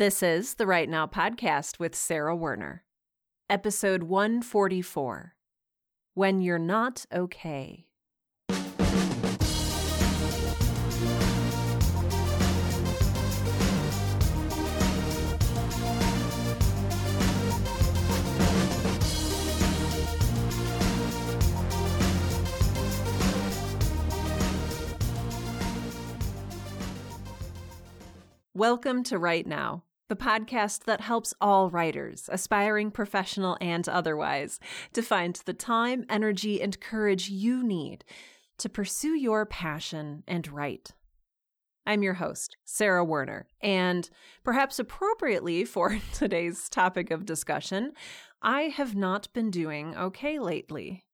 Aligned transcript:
This 0.00 0.22
is 0.22 0.54
the 0.54 0.66
Write 0.66 0.88
Now 0.88 1.06
podcast 1.06 1.78
with 1.78 1.94
Sarah 1.94 2.34
Werner, 2.34 2.84
episode 3.50 4.04
144 4.04 5.34
When 6.14 6.40
You're 6.40 6.58
Not 6.58 7.04
Okay. 7.12 7.84
Welcome 28.54 29.04
to 29.04 29.18
Write 29.18 29.46
Now, 29.46 29.84
the 30.10 30.16
podcast 30.16 30.86
that 30.86 31.00
helps 31.00 31.32
all 31.40 31.70
writers, 31.70 32.28
aspiring 32.32 32.90
professional 32.90 33.56
and 33.60 33.88
otherwise, 33.88 34.58
to 34.92 35.02
find 35.02 35.36
the 35.46 35.54
time, 35.54 36.04
energy, 36.10 36.60
and 36.60 36.80
courage 36.80 37.30
you 37.30 37.62
need 37.62 38.04
to 38.58 38.68
pursue 38.68 39.14
your 39.14 39.46
passion 39.46 40.24
and 40.26 40.48
write. 40.48 40.94
I'm 41.86 42.02
your 42.02 42.14
host, 42.14 42.56
Sarah 42.64 43.04
Werner, 43.04 43.46
and 43.62 44.10
perhaps 44.42 44.80
appropriately 44.80 45.64
for 45.64 46.00
today's 46.12 46.68
topic 46.68 47.12
of 47.12 47.24
discussion, 47.24 47.92
I 48.42 48.62
have 48.62 48.96
not 48.96 49.32
been 49.32 49.52
doing 49.52 49.96
okay 49.96 50.40
lately. 50.40 51.04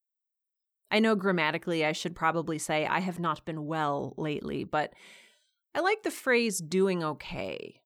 I 0.91 1.01
know 1.01 1.17
grammatically 1.17 1.85
I 1.85 1.93
should 1.93 2.17
probably 2.17 2.57
say 2.57 2.87
I 2.87 3.01
have 3.01 3.21
not 3.21 3.45
been 3.45 3.67
well 3.67 4.15
lately, 4.17 4.65
but 4.65 4.95
I 5.75 5.81
like 5.81 6.03
the 6.03 6.11
phrase 6.11 6.61
doing 6.61 7.05
okay. 7.05 7.83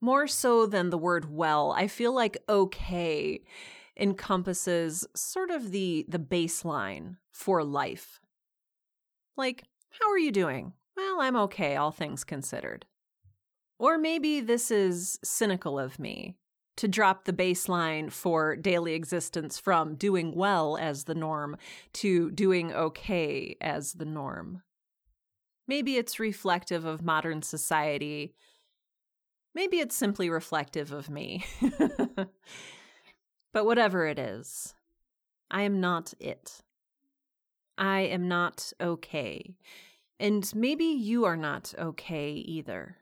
More 0.00 0.26
so 0.26 0.66
than 0.66 0.90
the 0.90 0.98
word 0.98 1.30
well, 1.30 1.72
I 1.72 1.88
feel 1.88 2.12
like 2.12 2.38
okay 2.48 3.40
encompasses 3.96 5.06
sort 5.14 5.50
of 5.50 5.72
the 5.72 6.06
the 6.08 6.20
baseline 6.20 7.16
for 7.32 7.64
life. 7.64 8.20
Like, 9.36 9.64
how 9.90 10.10
are 10.10 10.18
you 10.18 10.30
doing? 10.30 10.72
Well, 10.96 11.20
I'm 11.20 11.36
okay, 11.36 11.76
all 11.76 11.90
things 11.90 12.24
considered. 12.24 12.86
Or 13.78 13.98
maybe 13.98 14.40
this 14.40 14.70
is 14.70 15.18
cynical 15.22 15.78
of 15.78 15.98
me 15.98 16.36
to 16.76 16.88
drop 16.88 17.24
the 17.24 17.32
baseline 17.32 18.10
for 18.10 18.54
daily 18.54 18.94
existence 18.94 19.58
from 19.58 19.96
doing 19.96 20.32
well 20.34 20.76
as 20.76 21.04
the 21.04 21.14
norm 21.14 21.56
to 21.92 22.30
doing 22.30 22.72
okay 22.72 23.56
as 23.60 23.94
the 23.94 24.04
norm. 24.04 24.62
Maybe 25.66 25.96
it's 25.96 26.20
reflective 26.20 26.84
of 26.84 27.02
modern 27.02 27.42
society. 27.42 28.34
Maybe 29.58 29.80
it's 29.80 29.96
simply 29.96 30.30
reflective 30.30 30.92
of 30.92 31.10
me. 31.10 31.44
but 33.52 33.66
whatever 33.66 34.06
it 34.06 34.16
is, 34.16 34.72
I 35.50 35.62
am 35.62 35.80
not 35.80 36.14
it. 36.20 36.62
I 37.76 38.02
am 38.02 38.28
not 38.28 38.72
okay. 38.80 39.56
And 40.20 40.48
maybe 40.54 40.84
you 40.84 41.24
are 41.24 41.36
not 41.36 41.74
okay 41.76 42.34
either. 42.34 42.98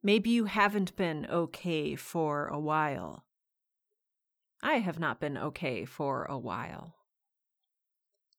Maybe 0.00 0.30
you 0.30 0.44
haven't 0.44 0.94
been 0.94 1.26
okay 1.28 1.96
for 1.96 2.46
a 2.46 2.60
while. 2.60 3.24
I 4.62 4.74
have 4.74 5.00
not 5.00 5.18
been 5.18 5.36
okay 5.36 5.84
for 5.84 6.24
a 6.26 6.38
while. 6.38 6.94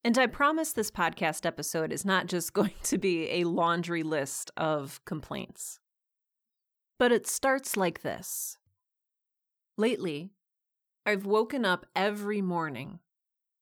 And 0.05 0.17
I 0.17 0.27
promise 0.27 0.71
this 0.71 0.89
podcast 0.89 1.45
episode 1.45 1.91
is 1.91 2.05
not 2.05 2.27
just 2.27 2.53
going 2.61 2.79
to 2.83 2.97
be 2.97 3.29
a 3.29 3.43
laundry 3.43 4.03
list 4.03 4.51
of 4.55 5.03
complaints. 5.03 5.81
But 6.97 7.11
it 7.11 7.27
starts 7.27 7.75
like 7.75 8.01
this. 8.01 8.57
Lately, 9.77 10.31
I've 11.05 11.25
woken 11.25 11.65
up 11.65 11.85
every 11.95 12.41
morning 12.41 12.99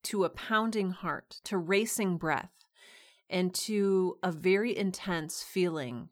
to 0.03 0.23
a 0.23 0.29
pounding 0.29 0.91
heart, 0.91 1.41
to 1.45 1.57
racing 1.57 2.17
breath, 2.17 2.51
and 3.29 3.53
to 3.53 4.17
a 4.21 4.31
very 4.31 4.77
intense 4.77 5.41
feeling 5.41 6.09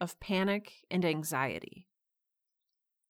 of 0.00 0.20
panic 0.20 0.84
and 0.90 1.04
anxiety. 1.04 1.88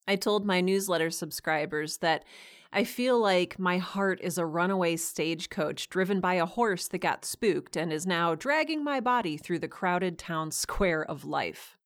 I 0.07 0.17
told 0.17 0.47
my 0.47 0.61
newsletter 0.61 1.11
subscribers 1.11 1.99
that 1.99 2.25
I 2.73 2.85
feel 2.85 3.19
like 3.19 3.59
my 3.59 3.79
heart 3.79 4.21
is 4.23 4.39
a 4.39 4.47
runaway 4.47 4.97
stagecoach 4.97 5.89
driven 5.89 6.21
by 6.21 6.35
a 6.35 6.47
horse 6.47 6.89
that 6.89 6.99
got 6.99 7.25
spooked 7.25 7.77
and 7.77 7.93
is 7.93 8.07
now 8.07 8.35
dragging 8.35 8.85
my 8.85 9.01
body 9.01 9.37
through 9.37 9.59
the 9.59 9.69
crowded 9.69 10.19
town 10.19 10.51
square 10.53 11.05
of 11.05 11.25
life. 11.25 11.78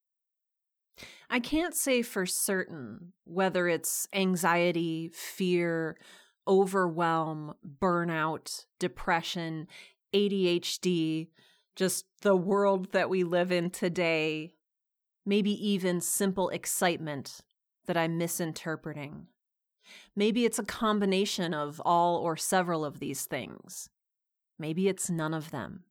I 1.30 1.40
can't 1.40 1.74
say 1.74 2.02
for 2.02 2.26
certain 2.26 3.12
whether 3.24 3.68
it's 3.68 4.06
anxiety, 4.12 5.08
fear, 5.08 5.96
overwhelm, 6.46 7.54
burnout, 7.80 8.66
depression, 8.78 9.68
ADHD, 10.14 11.28
just 11.74 12.04
the 12.20 12.36
world 12.36 12.92
that 12.92 13.08
we 13.08 13.24
live 13.24 13.50
in 13.50 13.70
today, 13.70 14.54
maybe 15.24 15.52
even 15.66 16.00
simple 16.00 16.48
excitement 16.50 17.40
that 17.86 17.96
I'm 17.96 18.18
misinterpreting. 18.18 19.26
Maybe 20.14 20.44
it's 20.44 20.58
a 20.58 20.64
combination 20.64 21.54
of 21.54 21.80
all 21.84 22.18
or 22.18 22.36
several 22.36 22.84
of 22.84 23.00
these 23.00 23.24
things. 23.24 23.88
Maybe 24.58 24.88
it's 24.88 25.10
none 25.10 25.34
of 25.34 25.50
them. 25.50 25.84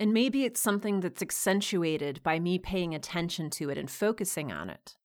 And 0.00 0.12
maybe 0.12 0.44
it's 0.44 0.60
something 0.60 1.00
that's 1.00 1.22
accentuated 1.22 2.22
by 2.22 2.38
me 2.38 2.58
paying 2.58 2.94
attention 2.94 3.50
to 3.50 3.70
it 3.70 3.78
and 3.78 3.90
focusing 3.90 4.52
on 4.52 4.70
it. 4.70 4.96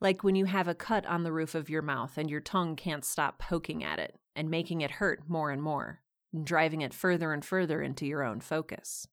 Like 0.00 0.24
when 0.24 0.34
you 0.34 0.46
have 0.46 0.68
a 0.68 0.74
cut 0.74 1.04
on 1.04 1.22
the 1.22 1.32
roof 1.32 1.54
of 1.54 1.68
your 1.68 1.82
mouth 1.82 2.16
and 2.16 2.30
your 2.30 2.40
tongue 2.40 2.76
can't 2.76 3.04
stop 3.04 3.38
poking 3.38 3.84
at 3.84 3.98
it 3.98 4.18
and 4.34 4.50
making 4.50 4.80
it 4.80 4.92
hurt 4.92 5.28
more 5.28 5.50
and 5.50 5.62
more, 5.62 6.00
and 6.32 6.46
driving 6.46 6.80
it 6.80 6.94
further 6.94 7.32
and 7.32 7.44
further 7.44 7.82
into 7.82 8.06
your 8.06 8.22
own 8.22 8.40
focus. 8.40 9.06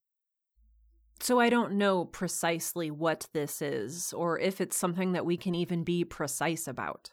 So 1.19 1.39
I 1.39 1.49
don't 1.49 1.73
know 1.73 2.05
precisely 2.05 2.91
what 2.91 3.27
this 3.33 3.61
is, 3.61 4.13
or 4.13 4.39
if 4.39 4.61
it's 4.61 4.77
something 4.77 5.11
that 5.13 5.25
we 5.25 5.35
can 5.35 5.55
even 5.55 5.83
be 5.83 6.05
precise 6.05 6.67
about. 6.67 7.11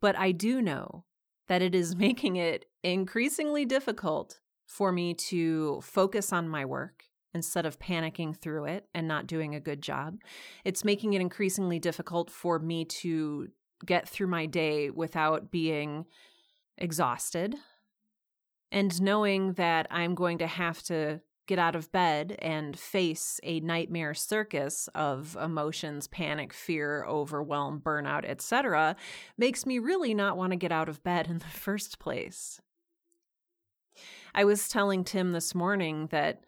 But 0.00 0.16
I 0.16 0.32
do 0.32 0.62
know 0.62 1.04
that 1.48 1.60
it 1.60 1.74
is 1.74 1.96
making 1.96 2.36
it 2.36 2.66
increasingly 2.82 3.66
difficult 3.66 4.39
for 4.70 4.92
me 4.92 5.12
to 5.12 5.80
focus 5.82 6.32
on 6.32 6.48
my 6.48 6.64
work 6.64 7.02
instead 7.34 7.66
of 7.66 7.80
panicking 7.80 8.36
through 8.36 8.66
it 8.66 8.86
and 8.94 9.08
not 9.08 9.26
doing 9.26 9.52
a 9.52 9.60
good 9.60 9.82
job. 9.82 10.18
It's 10.64 10.84
making 10.84 11.12
it 11.12 11.20
increasingly 11.20 11.80
difficult 11.80 12.30
for 12.30 12.60
me 12.60 12.84
to 12.84 13.48
get 13.84 14.08
through 14.08 14.28
my 14.28 14.46
day 14.46 14.88
without 14.88 15.50
being 15.50 16.06
exhausted 16.78 17.56
and 18.70 19.02
knowing 19.02 19.54
that 19.54 19.88
I'm 19.90 20.14
going 20.14 20.38
to 20.38 20.46
have 20.46 20.84
to 20.84 21.20
get 21.48 21.58
out 21.58 21.74
of 21.74 21.90
bed 21.90 22.36
and 22.38 22.78
face 22.78 23.40
a 23.42 23.58
nightmare 23.58 24.14
circus 24.14 24.88
of 24.94 25.36
emotions, 25.42 26.06
panic, 26.06 26.52
fear, 26.52 27.04
overwhelm, 27.06 27.80
burnout, 27.84 28.24
etc., 28.24 28.94
makes 29.36 29.66
me 29.66 29.80
really 29.80 30.14
not 30.14 30.36
want 30.36 30.52
to 30.52 30.56
get 30.56 30.70
out 30.70 30.88
of 30.88 31.02
bed 31.02 31.26
in 31.26 31.38
the 31.38 31.44
first 31.52 31.98
place. 31.98 32.60
I 34.34 34.44
was 34.44 34.68
telling 34.68 35.04
Tim 35.04 35.32
this 35.32 35.54
morning 35.54 36.08
that 36.10 36.44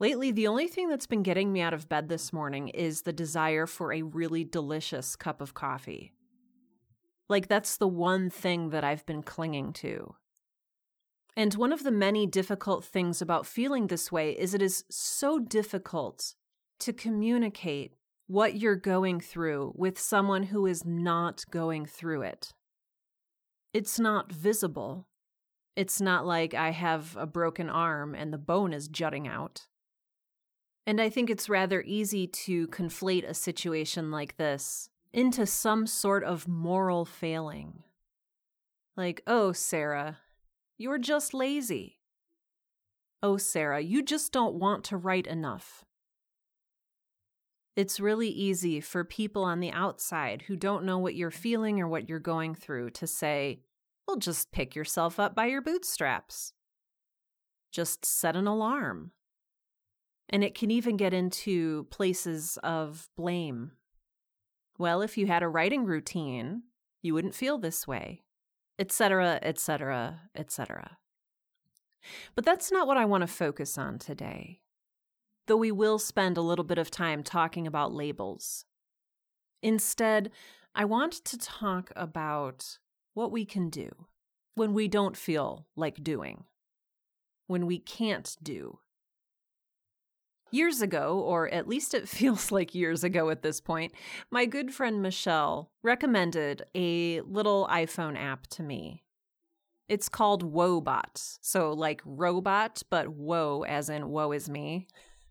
lately 0.00 0.30
the 0.30 0.46
only 0.46 0.68
thing 0.68 0.88
that's 0.88 1.06
been 1.06 1.22
getting 1.22 1.52
me 1.52 1.60
out 1.60 1.74
of 1.74 1.88
bed 1.88 2.08
this 2.08 2.32
morning 2.32 2.68
is 2.68 3.02
the 3.02 3.12
desire 3.12 3.66
for 3.66 3.92
a 3.92 4.02
really 4.02 4.44
delicious 4.44 5.16
cup 5.16 5.40
of 5.40 5.54
coffee. 5.54 6.12
Like, 7.28 7.48
that's 7.48 7.76
the 7.76 7.88
one 7.88 8.30
thing 8.30 8.70
that 8.70 8.84
I've 8.84 9.04
been 9.04 9.22
clinging 9.22 9.72
to. 9.74 10.14
And 11.36 11.52
one 11.54 11.72
of 11.72 11.82
the 11.82 11.90
many 11.90 12.26
difficult 12.26 12.84
things 12.84 13.20
about 13.20 13.46
feeling 13.46 13.88
this 13.88 14.10
way 14.10 14.30
is 14.30 14.54
it 14.54 14.62
is 14.62 14.84
so 14.88 15.38
difficult 15.38 16.34
to 16.78 16.92
communicate 16.92 17.94
what 18.26 18.56
you're 18.56 18.76
going 18.76 19.20
through 19.20 19.72
with 19.76 19.98
someone 19.98 20.44
who 20.44 20.66
is 20.66 20.84
not 20.84 21.44
going 21.50 21.84
through 21.84 22.22
it. 22.22 22.54
It's 23.72 24.00
not 24.00 24.32
visible. 24.32 25.06
It's 25.76 26.00
not 26.00 26.26
like 26.26 26.54
I 26.54 26.70
have 26.70 27.16
a 27.18 27.26
broken 27.26 27.68
arm 27.68 28.14
and 28.14 28.32
the 28.32 28.38
bone 28.38 28.72
is 28.72 28.88
jutting 28.88 29.28
out. 29.28 29.66
And 30.86 31.00
I 31.00 31.10
think 31.10 31.28
it's 31.28 31.48
rather 31.48 31.82
easy 31.82 32.26
to 32.26 32.66
conflate 32.68 33.28
a 33.28 33.34
situation 33.34 34.10
like 34.10 34.36
this 34.36 34.88
into 35.12 35.46
some 35.46 35.86
sort 35.86 36.24
of 36.24 36.48
moral 36.48 37.04
failing. 37.04 37.82
Like, 38.96 39.22
oh, 39.26 39.52
Sarah, 39.52 40.18
you're 40.78 40.98
just 40.98 41.34
lazy. 41.34 41.98
Oh, 43.22 43.36
Sarah, 43.36 43.80
you 43.80 44.02
just 44.02 44.32
don't 44.32 44.54
want 44.54 44.84
to 44.84 44.96
write 44.96 45.26
enough. 45.26 45.84
It's 47.74 48.00
really 48.00 48.28
easy 48.28 48.80
for 48.80 49.04
people 49.04 49.44
on 49.44 49.60
the 49.60 49.72
outside 49.72 50.42
who 50.42 50.56
don't 50.56 50.84
know 50.84 50.98
what 50.98 51.14
you're 51.14 51.30
feeling 51.30 51.80
or 51.80 51.88
what 51.88 52.08
you're 52.08 52.18
going 52.18 52.54
through 52.54 52.90
to 52.90 53.06
say, 53.06 53.60
well, 54.06 54.16
just 54.16 54.52
pick 54.52 54.74
yourself 54.74 55.18
up 55.18 55.34
by 55.34 55.46
your 55.46 55.62
bootstraps. 55.62 56.52
Just 57.72 58.04
set 58.04 58.36
an 58.36 58.46
alarm. 58.46 59.12
And 60.28 60.42
it 60.42 60.54
can 60.54 60.70
even 60.70 60.96
get 60.96 61.14
into 61.14 61.84
places 61.90 62.58
of 62.62 63.08
blame. 63.16 63.72
Well, 64.78 65.02
if 65.02 65.16
you 65.16 65.26
had 65.26 65.42
a 65.42 65.48
writing 65.48 65.84
routine, 65.84 66.62
you 67.02 67.14
wouldn't 67.14 67.34
feel 67.34 67.58
this 67.58 67.86
way, 67.86 68.22
etc., 68.78 69.38
etc., 69.42 70.20
etc. 70.34 70.98
But 72.34 72.44
that's 72.44 72.70
not 72.70 72.86
what 72.86 72.96
I 72.96 73.04
want 73.04 73.22
to 73.22 73.26
focus 73.26 73.78
on 73.78 73.98
today, 73.98 74.60
though 75.46 75.56
we 75.56 75.72
will 75.72 75.98
spend 75.98 76.36
a 76.36 76.42
little 76.42 76.64
bit 76.64 76.78
of 76.78 76.90
time 76.90 77.22
talking 77.22 77.66
about 77.66 77.92
labels. 77.92 78.64
Instead, 79.62 80.30
I 80.74 80.84
want 80.84 81.12
to 81.24 81.38
talk 81.38 81.92
about 81.96 82.78
what 83.16 83.32
we 83.32 83.46
can 83.46 83.70
do 83.70 83.88
when 84.54 84.74
we 84.74 84.86
don't 84.86 85.16
feel 85.16 85.66
like 85.74 86.04
doing, 86.04 86.44
when 87.46 87.64
we 87.64 87.78
can't 87.78 88.36
do. 88.42 88.78
Years 90.50 90.82
ago, 90.82 91.18
or 91.20 91.48
at 91.48 91.66
least 91.66 91.94
it 91.94 92.08
feels 92.10 92.52
like 92.52 92.74
years 92.74 93.02
ago 93.02 93.30
at 93.30 93.42
this 93.42 93.58
point, 93.58 93.92
my 94.30 94.44
good 94.44 94.72
friend 94.72 95.00
Michelle 95.00 95.70
recommended 95.82 96.66
a 96.74 97.22
little 97.22 97.66
iPhone 97.70 98.18
app 98.18 98.46
to 98.48 98.62
me. 98.62 99.02
It's 99.88 100.10
called 100.10 100.52
Woebot. 100.52 101.38
So, 101.40 101.72
like 101.72 102.02
robot, 102.04 102.82
but 102.90 103.08
woe 103.08 103.62
as 103.62 103.88
in 103.88 104.10
woe 104.10 104.32
is 104.32 104.50
me. 104.50 104.88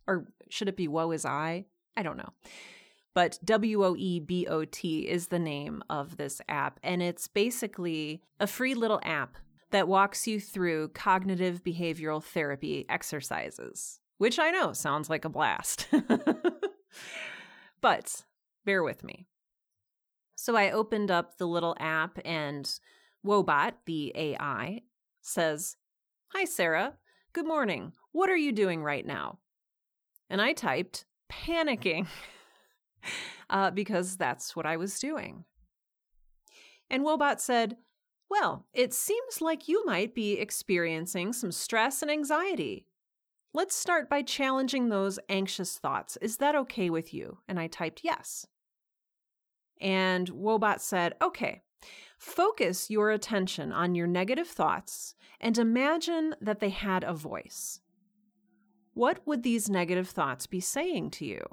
Or 0.07 0.25
should 0.49 0.69
it 0.69 0.77
be 0.77 0.87
woe 0.87 1.11
is 1.11 1.23
I? 1.23 1.65
I 1.95 2.01
don't 2.01 2.17
know. 2.17 2.29
But 3.15 3.39
W 3.43 3.83
O 3.83 3.95
E 3.97 4.19
B 4.19 4.45
O 4.47 4.63
T 4.65 5.07
is 5.07 5.27
the 5.27 5.39
name 5.39 5.83
of 5.89 6.17
this 6.17 6.39
app. 6.47 6.79
And 6.83 7.01
it's 7.01 7.27
basically 7.27 8.21
a 8.39 8.45
free 8.45 8.75
little 8.75 8.99
app 9.01 9.37
that 9.71 9.87
walks 9.87 10.27
you 10.27 10.39
through 10.39 10.89
cognitive 10.89 11.63
behavioral 11.63 12.23
therapy 12.23 12.85
exercises 12.87 13.99
which 14.17 14.39
I 14.39 14.51
know 14.51 14.73
sounds 14.73 15.09
like 15.09 15.25
a 15.25 15.29
blast. 15.29 15.87
but 17.81 18.23
bear 18.65 18.83
with 18.83 19.03
me. 19.03 19.27
So 20.35 20.55
I 20.55 20.71
opened 20.71 21.11
up 21.11 21.37
the 21.37 21.47
little 21.47 21.75
app, 21.79 22.19
and 22.23 22.69
Woebot, 23.25 23.73
the 23.85 24.11
AI, 24.15 24.81
says, 25.21 25.77
Hi, 26.33 26.45
Sarah. 26.45 26.93
Good 27.33 27.47
morning. 27.47 27.93
What 28.11 28.29
are 28.29 28.37
you 28.37 28.51
doing 28.51 28.83
right 28.83 29.05
now? 29.05 29.39
And 30.29 30.41
I 30.41 30.53
typed, 30.53 31.05
panicking, 31.31 32.07
uh, 33.49 33.71
because 33.71 34.17
that's 34.17 34.55
what 34.55 34.65
I 34.65 34.77
was 34.77 34.99
doing. 34.99 35.45
And 36.89 37.03
Woebot 37.03 37.39
said, 37.39 37.77
Well, 38.29 38.65
it 38.73 38.93
seems 38.93 39.41
like 39.41 39.67
you 39.67 39.85
might 39.85 40.13
be 40.13 40.33
experiencing 40.33 41.33
some 41.33 41.51
stress 41.51 42.01
and 42.01 42.11
anxiety. 42.11 42.85
Let's 43.53 43.75
start 43.75 44.09
by 44.09 44.21
challenging 44.21 44.89
those 44.89 45.17
anxious 45.29 45.77
thoughts. 45.77 46.17
Is 46.21 46.37
that 46.37 46.55
okay 46.55 46.89
with 46.89 47.13
you? 47.13 47.37
And 47.47 47.59
I 47.59 47.67
typed 47.67 48.01
yes. 48.03 48.45
And 49.79 50.29
Woebot 50.29 50.79
said, 50.79 51.13
okay, 51.21 51.61
focus 52.17 52.89
your 52.89 53.11
attention 53.11 53.71
on 53.71 53.95
your 53.95 54.07
negative 54.07 54.47
thoughts 54.47 55.15
and 55.39 55.57
imagine 55.57 56.35
that 56.41 56.59
they 56.59 56.69
had 56.69 57.03
a 57.03 57.13
voice. 57.13 57.79
What 58.93 59.19
would 59.25 59.43
these 59.43 59.69
negative 59.69 60.09
thoughts 60.09 60.47
be 60.47 60.59
saying 60.59 61.11
to 61.11 61.25
you? 61.25 61.43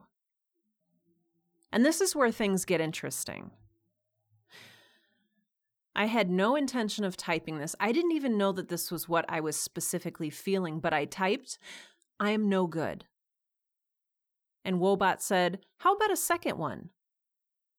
And 1.72 1.84
this 1.84 2.00
is 2.00 2.14
where 2.14 2.30
things 2.30 2.64
get 2.66 2.80
interesting. 2.80 3.50
I 5.94 6.06
had 6.06 6.30
no 6.30 6.54
intention 6.56 7.04
of 7.04 7.16
typing 7.16 7.58
this. 7.58 7.74
I 7.80 7.92
didn't 7.92 8.12
even 8.12 8.38
know 8.38 8.52
that 8.52 8.68
this 8.68 8.90
was 8.90 9.08
what 9.08 9.24
I 9.28 9.40
was 9.40 9.56
specifically 9.56 10.30
feeling, 10.30 10.80
but 10.80 10.92
I 10.92 11.04
typed, 11.06 11.58
I 12.20 12.30
am 12.30 12.48
no 12.48 12.66
good. 12.66 13.04
And 14.64 14.78
Woebot 14.78 15.20
said, 15.20 15.60
How 15.78 15.94
about 15.94 16.12
a 16.12 16.16
second 16.16 16.56
one? 16.58 16.90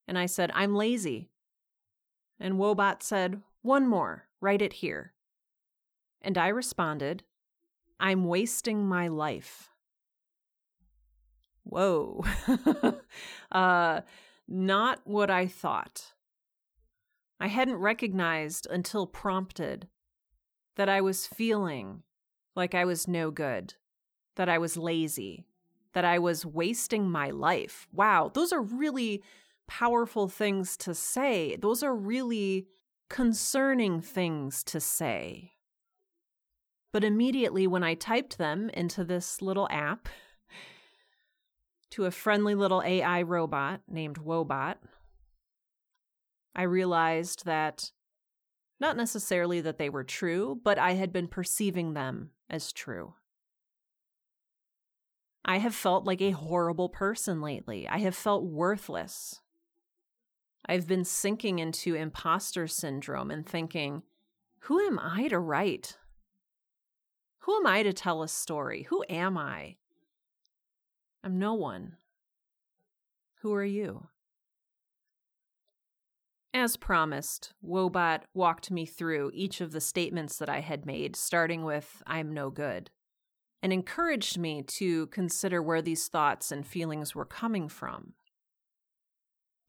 And 0.08 0.18
I 0.18 0.26
said, 0.26 0.52
I'm 0.54 0.76
lazy. 0.76 1.30
And 2.40 2.56
Woebot 2.56 3.02
said, 3.02 3.42
One 3.62 3.88
more, 3.88 4.28
write 4.42 4.62
it 4.62 4.74
here. 4.74 5.14
And 6.22 6.38
I 6.38 6.50
responded, 6.50 7.24
I'm 8.00 8.26
wasting 8.26 8.86
my 8.86 9.08
life. 9.08 9.70
Whoa. 11.64 12.24
uh, 13.52 14.02
not 14.48 15.02
what 15.06 15.30
I 15.30 15.48
thought. 15.48 16.14
I 17.40 17.48
hadn't 17.48 17.76
recognized 17.76 18.68
until 18.70 19.08
prompted 19.08 19.88
that 20.76 20.90
I 20.90 21.02
was 21.02 21.28
feeling 21.28 22.04
like 22.56 22.74
I 22.76 22.86
was 22.86 23.08
no 23.08 23.32
good 23.32 23.76
that 24.36 24.50
I 24.50 24.58
was 24.58 24.78
lazy, 24.78 25.46
that 25.94 26.06
I 26.06 26.20
was 26.20 26.46
wasting 26.46 27.10
my 27.10 27.30
life. 27.30 27.88
Wow, 27.92 28.32
those 28.34 28.52
are 28.52 28.62
really 28.62 29.24
powerful 29.68 30.28
things 30.28 30.76
to 30.78 30.94
say. 30.94 31.56
Those 31.56 31.84
are 31.84 31.96
really 31.96 32.68
concerning 33.10 34.02
things 34.02 34.64
to 34.66 34.80
say. 34.80 35.52
But 36.92 37.04
immediately 37.04 37.68
when 37.68 37.84
I 37.84 37.96
typed 37.96 38.38
them 38.38 38.70
into 38.74 39.04
this 39.04 39.42
little 39.42 39.68
app 39.72 40.10
to 41.94 42.06
a 42.06 42.12
friendly 42.12 42.56
little 42.56 42.82
AI 42.84 43.22
robot 43.22 43.82
named 43.88 44.18
Woebot, 44.18 44.78
I 46.56 46.64
realized 46.64 47.46
that 47.46 47.92
not 48.80 48.98
necessarily 48.98 49.62
that 49.62 49.78
they 49.78 49.92
were 49.92 50.04
true, 50.04 50.60
but 50.64 50.80
I 50.80 50.94
had 50.94 51.14
been 51.14 51.28
perceiving 51.28 51.94
them 51.94 52.32
as 52.50 52.74
true. 52.74 53.14
I 55.46 55.60
have 55.60 55.76
felt 55.76 56.06
like 56.06 56.22
a 56.22 56.32
horrible 56.32 56.90
person 56.90 57.42
lately. 57.42 57.88
I 57.88 58.00
have 58.00 58.16
felt 58.16 58.44
worthless. 58.44 59.42
I've 60.66 60.88
been 60.88 61.06
sinking 61.06 61.60
into 61.60 61.94
imposter 61.94 62.68
syndrome 62.68 63.30
and 63.30 63.46
thinking, 63.46 64.02
who 64.62 64.80
am 64.80 64.98
I 64.98 65.28
to 65.28 65.38
write? 65.38 65.98
Who 67.42 67.56
am 67.56 67.68
I 67.68 67.84
to 67.84 67.94
tell 67.94 68.24
a 68.24 68.28
story? 68.28 68.88
Who 68.90 69.04
am 69.10 69.38
I? 69.38 69.76
I'm 71.24 71.40
no 71.40 71.54
one. 71.54 71.98
Who 73.42 73.54
are 73.54 73.64
you? 73.64 74.08
As 76.54 76.78
promised, 76.78 77.54
Woebot 77.66 78.22
walked 78.34 78.70
me 78.70 78.86
through 78.86 79.32
each 79.34 79.60
of 79.62 79.72
the 79.72 79.82
statements 79.82 80.38
that 80.38 80.50
I 80.50 80.60
had 80.60 80.86
made, 80.86 81.16
starting 81.16 81.64
with, 81.64 82.04
I'm 82.06 82.34
no 82.34 82.50
good 82.50 82.92
and 83.64 83.72
encouraged 83.72 84.38
me 84.38 84.62
to 84.62 85.08
consider 85.08 85.64
where 85.64 85.82
these 85.82 86.10
thoughts 86.10 86.52
and 86.52 86.68
feelings 86.68 87.16
were 87.16 87.26
coming 87.26 87.70
from. 87.70 88.12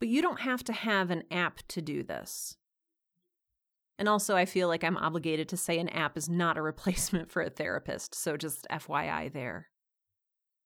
But 0.00 0.08
you 0.08 0.20
don't 0.20 0.40
have 0.40 0.64
to 0.64 0.72
have 0.72 1.12
an 1.12 1.22
app 1.30 1.60
to 1.68 1.80
do 1.80 2.02
this. 2.02 2.56
And 3.96 4.08
also, 4.08 4.34
I 4.34 4.44
feel 4.46 4.66
like 4.66 4.82
I'm 4.82 4.96
obligated 4.96 5.48
to 5.50 5.56
say 5.56 5.78
an 5.78 5.88
app 5.90 6.18
is 6.18 6.28
not 6.28 6.58
a 6.58 6.62
replacement 6.70 7.30
for 7.30 7.40
a 7.40 7.48
therapist, 7.48 8.16
so 8.16 8.36
just 8.36 8.66
FYI 8.68 9.32
there. 9.32 9.68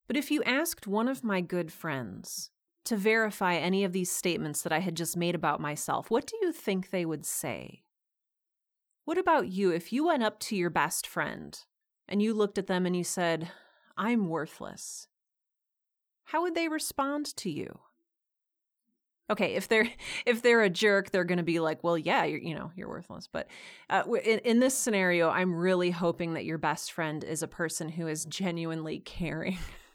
But 0.08 0.16
if 0.16 0.30
you 0.30 0.42
asked 0.42 0.86
one 0.86 1.06
of 1.06 1.22
my 1.22 1.40
good 1.40 1.70
friends 1.70 2.50
to 2.86 2.96
verify 2.96 3.54
any 3.54 3.84
of 3.84 3.92
these 3.92 4.10
statements 4.10 4.62
that 4.62 4.72
I 4.72 4.80
had 4.80 4.96
just 4.96 5.16
made 5.16 5.34
about 5.36 5.60
myself, 5.60 6.10
what 6.10 6.26
do 6.26 6.36
you 6.42 6.50
think 6.50 6.90
they 6.90 7.04
would 7.04 7.24
say? 7.24 7.82
What 9.04 9.18
about 9.18 9.48
you 9.48 9.70
if 9.70 9.92
you 9.92 10.06
went 10.06 10.22
up 10.22 10.40
to 10.40 10.56
your 10.56 10.70
best 10.70 11.06
friend 11.06 11.58
and 12.08 12.20
you 12.20 12.34
looked 12.34 12.58
at 12.58 12.66
them 12.66 12.86
and 12.86 12.96
you 12.96 13.04
said, 13.04 13.50
I'm 13.96 14.28
worthless, 14.28 15.08
how 16.24 16.42
would 16.42 16.54
they 16.54 16.68
respond 16.68 17.36
to 17.36 17.50
you? 17.50 17.78
Okay, 19.30 19.54
if 19.54 19.68
they're 19.68 19.88
if 20.26 20.42
they're 20.42 20.62
a 20.62 20.70
jerk, 20.70 21.10
they're 21.10 21.24
going 21.24 21.38
to 21.38 21.44
be 21.44 21.60
like, 21.60 21.84
"Well, 21.84 21.98
yeah, 21.98 22.24
you 22.24 22.54
know 22.54 22.70
you're 22.76 22.88
worthless." 22.88 23.28
But 23.30 23.48
uh, 23.90 24.04
in, 24.24 24.38
in 24.40 24.60
this 24.60 24.76
scenario, 24.76 25.28
I'm 25.28 25.54
really 25.54 25.90
hoping 25.90 26.34
that 26.34 26.44
your 26.44 26.58
best 26.58 26.92
friend 26.92 27.22
is 27.22 27.42
a 27.42 27.48
person 27.48 27.90
who 27.90 28.08
is 28.08 28.24
genuinely 28.24 29.00
caring, 29.00 29.58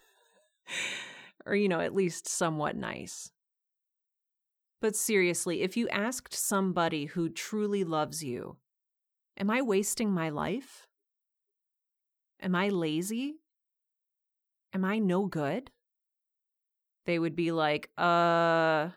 or 1.45 1.55
you 1.55 1.67
know 1.67 1.79
at 1.79 1.95
least 1.95 2.27
somewhat 2.27 2.75
nice. 2.75 3.31
But 4.81 4.95
seriously, 4.95 5.61
if 5.61 5.77
you 5.77 5.87
asked 5.89 6.33
somebody 6.33 7.05
who 7.05 7.29
truly 7.29 7.83
loves 7.83 8.23
you, 8.23 8.57
"Am 9.37 9.49
I 9.49 9.61
wasting 9.61 10.11
my 10.11 10.29
life?" 10.29 10.87
Am 12.43 12.55
I 12.55 12.67
lazy? 12.67 13.35
Am 14.73 14.83
I 14.83 14.99
no 14.99 15.27
good? 15.27 15.71
They 17.05 17.17
would 17.17 17.37
be 17.37 17.53
like, 17.53 17.89
uh, 17.97 18.89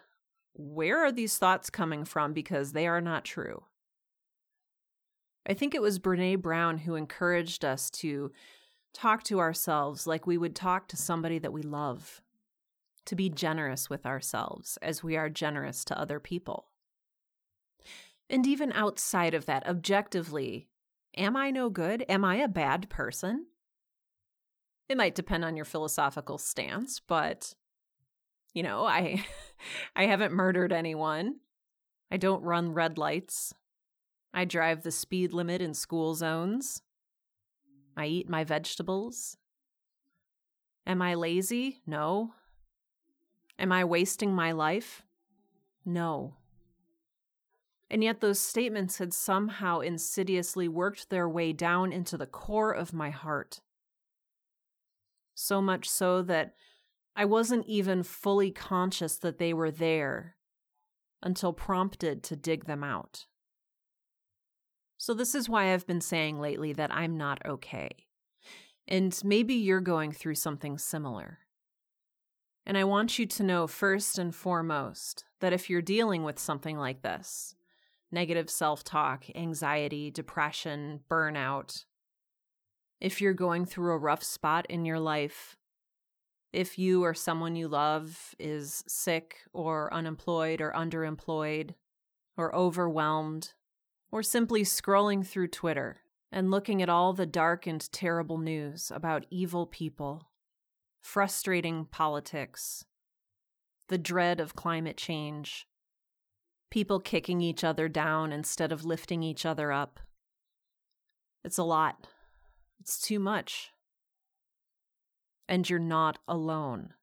where 0.55 1.05
are 1.05 1.13
these 1.13 1.39
thoughts 1.39 1.71
coming 1.71 2.05
from? 2.05 2.33
Because 2.33 2.73
they 2.73 2.89
are 2.89 3.01
not 3.01 3.25
true. 3.25 3.63
I 5.49 5.55
think 5.55 5.75
it 5.75 5.83
was 5.83 6.01
Brene 6.01 6.43
Brown 6.43 6.79
who 6.79 6.97
encouraged 6.97 7.65
us 7.65 7.89
to 7.91 8.33
talk 8.97 9.23
to 9.25 9.39
ourselves 9.41 10.07
like 10.07 10.27
we 10.27 10.39
would 10.39 10.57
talk 10.57 10.89
to 10.89 10.97
somebody 10.97 11.39
that 11.39 11.53
we 11.53 11.63
love, 11.63 12.23
to 13.05 13.15
be 13.15 13.29
generous 13.29 13.91
with 13.91 14.07
ourselves 14.07 14.79
as 14.81 15.05
we 15.05 15.17
are 15.17 15.29
generous 15.29 15.85
to 15.85 16.01
other 16.01 16.19
people. 16.19 16.69
And 18.31 18.47
even 18.47 18.73
outside 18.73 19.35
of 19.35 19.47
that, 19.47 19.67
objectively, 19.67 20.69
Am 21.19 21.35
I 21.35 21.51
no 21.51 21.71
good? 21.71 22.05
Am 22.11 22.27
I 22.27 22.37
a 22.37 22.49
bad 22.49 22.91
person? 22.91 23.47
It 24.87 24.99
might 24.99 25.15
depend 25.15 25.47
on 25.47 25.57
your 25.57 25.65
philosophical 25.65 26.39
stance, 26.39 27.01
but 27.01 27.55
You 28.55 28.63
know, 28.63 28.85
I 28.85 29.25
I 29.97 30.07
haven't 30.07 30.33
murdered 30.33 30.73
anyone. 30.73 31.37
I 32.11 32.17
don't 32.17 32.43
run 32.43 32.73
red 32.73 32.99
lights. 32.99 33.53
I 34.33 34.45
drive 34.45 34.83
the 34.83 34.91
speed 34.91 35.33
limit 35.33 35.61
in 35.61 35.75
school 35.75 36.15
zones. 36.15 36.83
I 37.97 38.07
eat 38.07 38.29
my 38.29 38.45
vegetables. 38.45 39.37
Am 40.87 41.01
I 41.01 41.15
lazy? 41.15 41.81
No. 41.87 42.35
Am 43.59 43.73
I 43.73 43.85
wasting 43.85 44.35
my 44.35 44.53
life? 44.53 45.03
No. 45.85 46.35
And 47.89 48.03
yet, 48.03 48.21
those 48.21 48.41
statements 48.41 48.99
had 48.99 49.15
somehow 49.15 49.81
insidiously 49.81 50.69
worked 50.69 51.09
their 51.09 51.29
way 51.29 51.53
down 51.53 51.93
into 51.93 52.17
the 52.19 52.27
core 52.27 52.73
of 52.73 52.93
my 52.93 53.11
heart. 53.11 53.61
So 55.35 55.63
much 55.63 55.89
so 55.89 56.23
that 56.23 56.55
I 57.15 57.25
wasn't 57.25 57.67
even 57.67 58.03
fully 58.03 58.51
conscious 58.51 59.17
that 59.19 59.39
they 59.39 59.55
were 59.55 59.71
there 59.71 60.37
until 61.23 61.53
prompted 61.53 62.23
to 62.25 62.37
dig 62.37 62.67
them 62.67 62.83
out. 62.83 63.27
So, 64.99 65.15
this 65.15 65.35
is 65.35 65.49
why 65.49 65.73
I've 65.73 65.87
been 65.87 66.01
saying 66.01 66.41
lately 66.41 66.73
that 66.73 66.93
I'm 66.93 67.17
not 67.17 67.45
okay. 67.45 67.91
And 68.89 69.19
maybe 69.25 69.55
you're 69.55 69.81
going 69.81 70.13
through 70.13 70.37
something 70.37 70.79
similar. 70.79 71.39
And 72.65 72.79
I 72.79 72.85
want 72.85 73.19
you 73.19 73.27
to 73.27 73.43
know 73.43 73.67
first 73.67 74.19
and 74.19 74.35
foremost 74.35 75.25
that 75.41 75.53
if 75.53 75.69
you're 75.69 75.83
dealing 75.83 76.25
with 76.25 76.39
something 76.39 76.79
like 76.79 77.03
this 77.03 77.55
negative 78.13 78.49
self 78.49 78.85
talk, 78.85 79.25
anxiety, 79.35 80.11
depression, 80.11 81.01
burnout 81.11 81.85
if 83.01 83.21
you're 83.21 83.35
going 83.35 83.67
through 83.67 83.93
a 83.93 83.99
rough 83.99 84.23
spot 84.23 84.67
in 84.69 84.85
your 84.85 85.01
life, 85.01 85.57
if 86.53 86.79
you 86.79 87.05
or 87.05 87.13
someone 87.13 87.57
you 87.57 87.69
love 87.69 88.35
is 88.39 88.83
sick 88.87 89.39
or 89.53 89.93
unemployed 89.93 90.61
or 90.61 90.73
underemployed 90.73 91.75
or 92.37 92.55
overwhelmed, 92.55 93.53
or 94.17 94.23
simply 94.23 94.63
scrolling 94.63 95.27
through 95.27 95.47
Twitter 95.47 95.99
and 96.33 96.51
looking 96.51 96.81
at 96.81 96.89
all 96.89 97.13
the 97.13 97.27
dark 97.27 97.67
and 97.67 97.93
terrible 97.93 98.39
news 98.39 98.91
about 98.91 99.27
evil 99.29 99.67
people, 99.67 100.31
frustrating 101.03 101.85
politics, 101.85 102.87
the 103.89 103.99
dread 103.99 104.41
of 104.41 104.57
climate 104.57 104.97
change, 104.97 105.67
people 106.71 106.99
kicking 106.99 107.43
each 107.43 107.63
other 107.63 107.89
down 107.89 108.33
instead 108.33 108.73
of 108.73 108.87
lifting 108.87 109.23
each 109.23 109.45
other 109.45 109.71
up. 109.71 110.01
It's 111.45 111.59
a 111.59 111.63
lot. 111.63 112.07
It's 112.81 112.99
too 112.99 113.19
much. 113.19 113.71
And 115.47 115.69
you're 115.69 115.79
not 115.79 116.21
alone. 116.27 116.95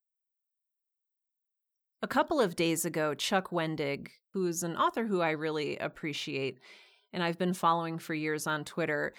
A 2.01 2.07
couple 2.07 2.41
of 2.41 2.55
days 2.55 2.85
ago, 2.85 3.13
Chuck 3.13 3.51
Wendig, 3.51 4.07
who's 4.31 4.63
an 4.63 4.75
author 4.75 5.05
who 5.05 5.21
I 5.21 5.29
really 5.29 5.77
appreciate 5.77 6.57
and 7.13 7.23
I've 7.23 7.37
been 7.37 7.53
following 7.53 7.99
for 7.99 8.13
years 8.13 8.47
on 8.47 8.65
Twitter, 8.65 9.13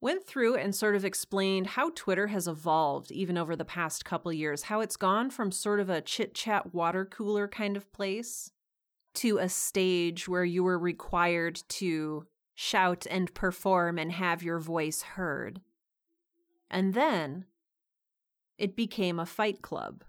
went 0.00 0.26
through 0.26 0.56
and 0.56 0.74
sort 0.74 0.96
of 0.96 1.04
explained 1.04 1.68
how 1.68 1.90
Twitter 1.94 2.28
has 2.28 2.48
evolved 2.48 3.12
even 3.12 3.36
over 3.36 3.54
the 3.54 3.64
past 3.64 4.04
couple 4.04 4.32
years, 4.32 4.62
how 4.62 4.80
it's 4.80 4.96
gone 4.96 5.30
from 5.30 5.52
sort 5.52 5.80
of 5.80 5.90
a 5.90 6.00
chit 6.00 6.34
chat 6.34 6.72
water 6.72 7.04
cooler 7.04 7.46
kind 7.48 7.76
of 7.76 7.92
place 7.92 8.50
to 9.14 9.38
a 9.38 9.48
stage 9.48 10.28
where 10.28 10.44
you 10.44 10.64
were 10.64 10.78
required 10.78 11.62
to 11.68 12.26
shout 12.54 13.06
and 13.10 13.34
perform 13.34 13.98
and 13.98 14.12
have 14.12 14.42
your 14.42 14.58
voice 14.58 15.02
heard. 15.02 15.60
And 16.70 16.94
then 16.94 17.44
it 18.58 18.74
became 18.74 19.18
a 19.18 19.26
fight 19.26 19.62
club. 19.62 20.04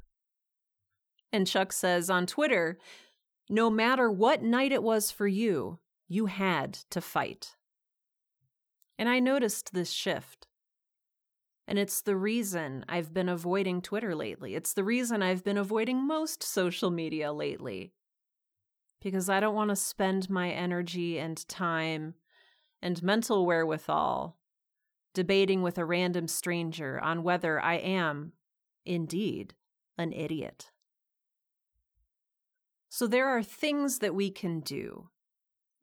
And 1.31 1.47
Chuck 1.47 1.73
says 1.73 2.09
on 2.09 2.25
Twitter 2.25 2.77
no 3.49 3.69
matter 3.69 4.09
what 4.09 4.41
night 4.41 4.71
it 4.71 4.81
was 4.81 5.11
for 5.11 5.27
you, 5.27 5.79
you 6.07 6.27
had 6.27 6.73
to 6.91 7.01
fight. 7.01 7.55
And 8.97 9.09
I 9.09 9.19
noticed 9.19 9.73
this 9.73 9.91
shift. 9.91 10.47
And 11.67 11.79
it's 11.79 12.01
the 12.01 12.15
reason 12.15 12.85
I've 12.89 13.13
been 13.13 13.29
avoiding 13.29 13.81
Twitter 13.81 14.15
lately. 14.15 14.55
It's 14.55 14.73
the 14.73 14.83
reason 14.83 15.23
I've 15.23 15.43
been 15.43 15.57
avoiding 15.57 16.05
most 16.05 16.43
social 16.43 16.91
media 16.91 17.31
lately. 17.31 17.93
Because 19.01 19.29
I 19.29 19.39
don't 19.39 19.55
want 19.55 19.69
to 19.69 19.75
spend 19.75 20.29
my 20.29 20.49
energy 20.51 21.19
and 21.19 21.47
time 21.47 22.15
and 22.81 23.01
mental 23.01 23.45
wherewithal 23.45 24.37
debating 25.13 25.61
with 25.61 25.77
a 25.77 25.85
random 25.85 26.27
stranger 26.27 26.99
on 26.99 27.23
whether 27.23 27.59
I 27.61 27.75
am, 27.75 28.33
indeed, 28.85 29.53
an 29.97 30.11
idiot. 30.11 30.71
So 32.89 33.07
there 33.07 33.27
are 33.27 33.43
things 33.43 33.99
that 33.99 34.15
we 34.15 34.29
can 34.29 34.59
do 34.59 35.09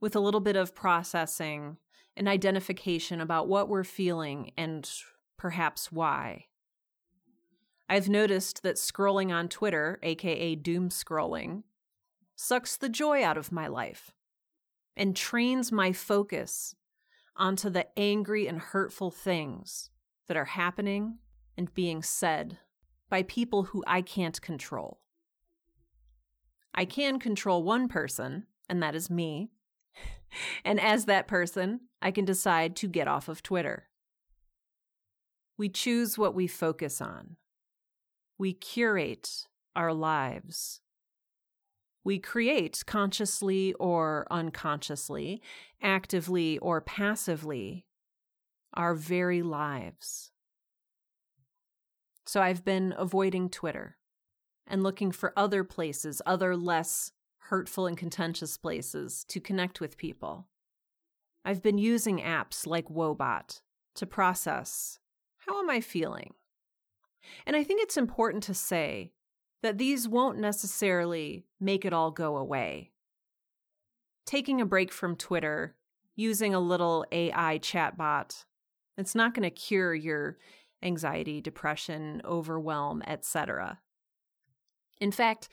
with 0.00 0.16
a 0.16 0.20
little 0.20 0.40
bit 0.40 0.56
of 0.56 0.74
processing 0.74 1.76
and 2.16 2.28
identification 2.28 3.20
about 3.20 3.48
what 3.48 3.68
we're 3.68 3.84
feeling 3.84 4.50
and 4.56 4.90
perhaps 5.36 5.92
why. 5.92 6.46
I've 7.88 8.08
noticed 8.08 8.62
that 8.62 8.76
scrolling 8.76 9.32
on 9.32 9.48
Twitter, 9.48 9.98
aka 10.02 10.54
doom 10.54 10.90
scrolling, 10.90 11.64
sucks 12.36 12.76
the 12.76 12.88
joy 12.88 13.22
out 13.22 13.36
of 13.36 13.52
my 13.52 13.66
life 13.66 14.12
and 14.96 15.16
trains 15.16 15.72
my 15.72 15.92
focus 15.92 16.74
onto 17.36 17.70
the 17.70 17.86
angry 17.98 18.46
and 18.46 18.58
hurtful 18.58 19.10
things 19.10 19.90
that 20.28 20.36
are 20.36 20.44
happening 20.44 21.18
and 21.56 21.74
being 21.74 22.02
said 22.02 22.58
by 23.08 23.22
people 23.24 23.64
who 23.64 23.82
I 23.86 24.02
can't 24.02 24.40
control. 24.40 25.00
I 26.74 26.84
can 26.84 27.18
control 27.18 27.64
one 27.64 27.88
person, 27.88 28.46
and 28.68 28.82
that 28.82 28.94
is 28.94 29.10
me. 29.10 29.50
And 30.64 30.80
as 30.80 31.04
that 31.04 31.28
person, 31.28 31.80
I 32.02 32.10
can 32.10 32.24
decide 32.24 32.76
to 32.76 32.88
get 32.88 33.08
off 33.08 33.28
of 33.28 33.42
Twitter. 33.42 33.88
We 35.58 35.68
choose 35.68 36.16
what 36.16 36.34
we 36.34 36.46
focus 36.46 37.00
on. 37.00 37.36
We 38.38 38.54
curate 38.54 39.46
our 39.76 39.92
lives. 39.92 40.80
We 42.02 42.18
create 42.18 42.82
consciously 42.86 43.74
or 43.74 44.26
unconsciously, 44.30 45.42
actively 45.82 46.58
or 46.58 46.80
passively, 46.80 47.84
our 48.72 48.94
very 48.94 49.42
lives. 49.42 50.30
So 52.24 52.40
I've 52.40 52.64
been 52.64 52.94
avoiding 52.96 53.50
Twitter 53.50 53.98
and 54.66 54.82
looking 54.82 55.12
for 55.12 55.32
other 55.36 55.64
places, 55.64 56.22
other 56.24 56.56
less 56.56 57.12
hurtful 57.50 57.88
and 57.88 57.98
contentious 57.98 58.56
places 58.56 59.24
to 59.26 59.40
connect 59.40 59.80
with 59.80 59.98
people. 59.98 60.46
I've 61.44 61.60
been 61.60 61.78
using 61.78 62.20
apps 62.20 62.64
like 62.64 62.88
Woebot 62.88 63.60
to 63.96 64.06
process 64.06 65.00
how 65.38 65.58
am 65.58 65.68
I 65.68 65.80
feeling? 65.80 66.34
And 67.46 67.56
I 67.56 67.64
think 67.64 67.82
it's 67.82 67.96
important 67.96 68.44
to 68.44 68.54
say 68.54 69.10
that 69.62 69.78
these 69.78 70.06
won't 70.06 70.38
necessarily 70.38 71.44
make 71.58 71.84
it 71.84 71.92
all 71.92 72.10
go 72.10 72.36
away. 72.36 72.92
Taking 74.26 74.60
a 74.60 74.66
break 74.66 74.92
from 74.92 75.16
Twitter, 75.16 75.74
using 76.14 76.54
a 76.54 76.60
little 76.60 77.04
AI 77.10 77.58
chatbot, 77.58 78.44
it's 78.96 79.14
not 79.14 79.34
going 79.34 79.42
to 79.42 79.50
cure 79.50 79.94
your 79.94 80.38
anxiety, 80.82 81.40
depression, 81.40 82.22
overwhelm, 82.24 83.02
etc. 83.06 83.80
In 85.00 85.10
fact, 85.10 85.48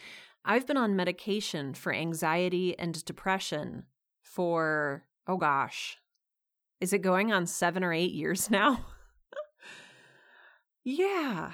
I've 0.50 0.66
been 0.66 0.78
on 0.78 0.96
medication 0.96 1.74
for 1.74 1.94
anxiety 1.94 2.80
and 2.80 3.04
depression 3.04 3.84
for, 4.22 5.04
oh 5.28 5.36
gosh, 5.36 5.98
is 6.80 6.94
it 6.94 7.00
going 7.00 7.34
on 7.34 7.46
seven 7.46 7.84
or 7.84 7.92
eight 7.92 8.14
years 8.14 8.50
now? 8.52 8.86
yeah. 10.86 11.52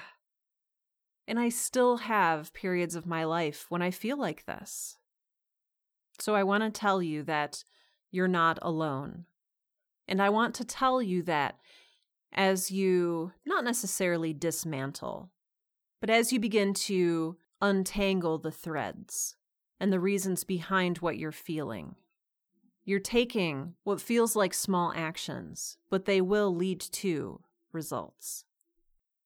And 1.26 1.40
I 1.40 1.48
still 1.48 1.96
have 1.96 2.54
periods 2.54 2.94
of 2.94 3.04
my 3.04 3.24
life 3.24 3.66
when 3.68 3.82
I 3.82 3.90
feel 3.90 4.16
like 4.16 4.44
this. 4.44 4.96
So 6.20 6.36
I 6.36 6.44
want 6.44 6.62
to 6.62 6.70
tell 6.70 7.02
you 7.02 7.24
that 7.24 7.64
you're 8.12 8.28
not 8.28 8.60
alone. 8.62 9.24
And 10.06 10.22
I 10.22 10.28
want 10.28 10.54
to 10.56 10.64
tell 10.64 11.02
you 11.02 11.24
that 11.24 11.58
as 12.32 12.70
you 12.70 13.32
not 13.44 13.64
necessarily 13.64 14.32
dismantle, 14.32 15.32
but 16.00 16.10
as 16.10 16.32
you 16.32 16.38
begin 16.38 16.74
to 16.74 17.38
untangle 17.64 18.36
the 18.36 18.50
threads 18.50 19.36
and 19.80 19.90
the 19.90 19.98
reasons 19.98 20.44
behind 20.44 20.98
what 20.98 21.16
you're 21.16 21.32
feeling. 21.32 21.96
You're 22.84 23.00
taking 23.00 23.74
what 23.84 24.02
feels 24.02 24.36
like 24.36 24.52
small 24.52 24.92
actions, 24.94 25.78
but 25.88 26.04
they 26.04 26.20
will 26.20 26.54
lead 26.54 26.80
to 26.80 27.40
results. 27.72 28.44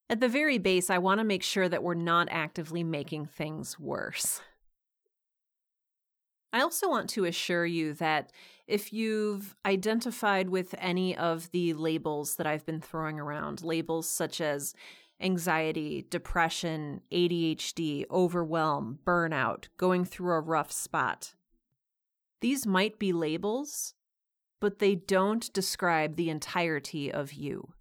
At 0.08 0.20
the 0.20 0.28
very 0.28 0.56
base, 0.56 0.88
I 0.88 0.98
want 0.98 1.18
to 1.18 1.24
make 1.24 1.42
sure 1.42 1.68
that 1.68 1.82
we're 1.82 1.94
not 1.94 2.28
actively 2.30 2.84
making 2.84 3.26
things 3.26 3.78
worse. 3.78 4.40
I 6.52 6.60
also 6.60 6.88
want 6.88 7.10
to 7.10 7.24
assure 7.24 7.66
you 7.66 7.92
that 7.94 8.30
if 8.68 8.92
you've 8.92 9.56
identified 9.66 10.48
with 10.48 10.76
any 10.78 11.16
of 11.16 11.50
the 11.50 11.74
labels 11.74 12.36
that 12.36 12.46
I've 12.46 12.64
been 12.64 12.80
throwing 12.80 13.18
around, 13.18 13.64
labels 13.64 14.08
such 14.08 14.40
as 14.40 14.74
anxiety, 15.20 16.06
depression, 16.10 17.00
ADHD, 17.12 18.04
overwhelm, 18.10 18.98
burnout, 19.04 19.66
going 19.76 20.04
through 20.04 20.32
a 20.32 20.40
rough 20.40 20.70
spot. 20.70 21.34
These 22.40 22.66
might 22.66 22.98
be 22.98 23.12
labels, 23.12 23.94
but 24.60 24.78
they 24.78 24.94
don't 24.94 25.52
describe 25.52 26.16
the 26.16 26.30
entirety 26.30 27.12
of 27.12 27.32
you. 27.32 27.72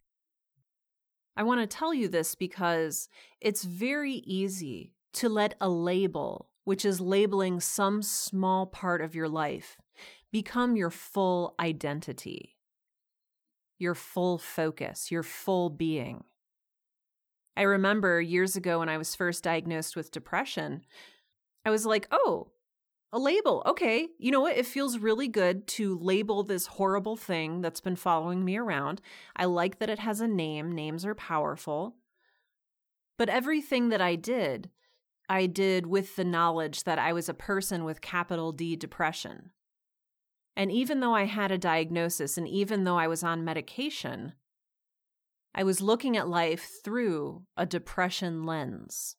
I 1.36 1.44
want 1.44 1.62
to 1.62 1.68
tell 1.68 1.94
you 1.94 2.08
this 2.08 2.34
because 2.34 3.10
it's 3.40 3.64
very 3.64 4.24
easy 4.26 4.94
to 5.14 5.30
let 5.30 5.54
a 5.62 5.70
label, 5.70 6.50
which 6.64 6.84
is 6.84 7.00
labeling 7.00 7.60
some 7.60 8.02
small 8.02 8.66
part 8.66 9.02
of 9.02 9.14
your 9.14 9.30
life, 9.30 9.78
become 10.32 10.76
your 10.76 10.90
full 10.90 11.54
identity, 11.60 12.58
your 13.78 13.94
full 13.94 14.40
focus, 14.40 15.12
your 15.12 15.22
full 15.24 15.70
being. 15.70 16.24
I 17.58 17.64
remember 17.64 18.22
years 18.22 18.56
ago 18.56 18.80
when 18.80 18.88
I 18.88 19.00
was 19.00 19.16
first 19.16 19.44
diagnosed 19.44 19.96
with 19.96 20.12
depression, 20.12 20.84
I 21.66 21.72
was 21.72 21.88
like, 21.88 22.08
oh, 22.12 22.52
a 23.12 23.18
label. 23.18 23.64
Okay. 23.66 24.10
You 24.20 24.32
know 24.32 24.42
what? 24.42 24.58
It 24.58 24.68
feels 24.68 25.00
really 25.00 25.28
good 25.28 25.66
to 25.70 25.98
label 25.98 26.44
this 26.44 26.68
horrible 26.68 27.18
thing 27.18 27.62
that's 27.62 27.82
been 27.82 27.96
following 27.96 28.46
me 28.46 28.58
around. 28.58 29.02
I 29.36 29.46
like 29.46 29.80
that 29.80 29.90
it 29.90 29.98
has 30.00 30.22
a 30.22 30.28
name. 30.28 30.72
Names 30.72 31.04
are 31.04 31.16
powerful. 31.16 31.96
But 33.18 33.30
everything 33.30 33.90
that 33.90 34.02
I 34.02 34.16
did, 34.16 34.70
I 35.28 35.48
did 35.48 35.88
with 35.88 36.16
the 36.16 36.24
knowledge 36.24 36.84
that 36.84 37.00
I 37.00 37.12
was 37.12 37.28
a 37.28 37.34
person 37.34 37.86
with 37.86 38.02
capital 38.02 38.52
D 38.52 38.76
depression. 38.76 39.50
And 40.56 40.72
even 40.72 41.00
though 41.00 41.16
I 41.16 41.24
had 41.24 41.52
a 41.52 41.58
diagnosis 41.58 42.38
and 42.38 42.48
even 42.48 42.84
though 42.84 42.98
I 43.00 43.08
was 43.08 43.24
on 43.24 43.44
medication, 43.44 44.34
I 45.58 45.64
was 45.64 45.82
looking 45.82 46.16
at 46.16 46.30
life 46.30 46.70
through 46.84 47.42
a 47.58 47.66
depression 47.66 48.46
lens. 48.46 49.16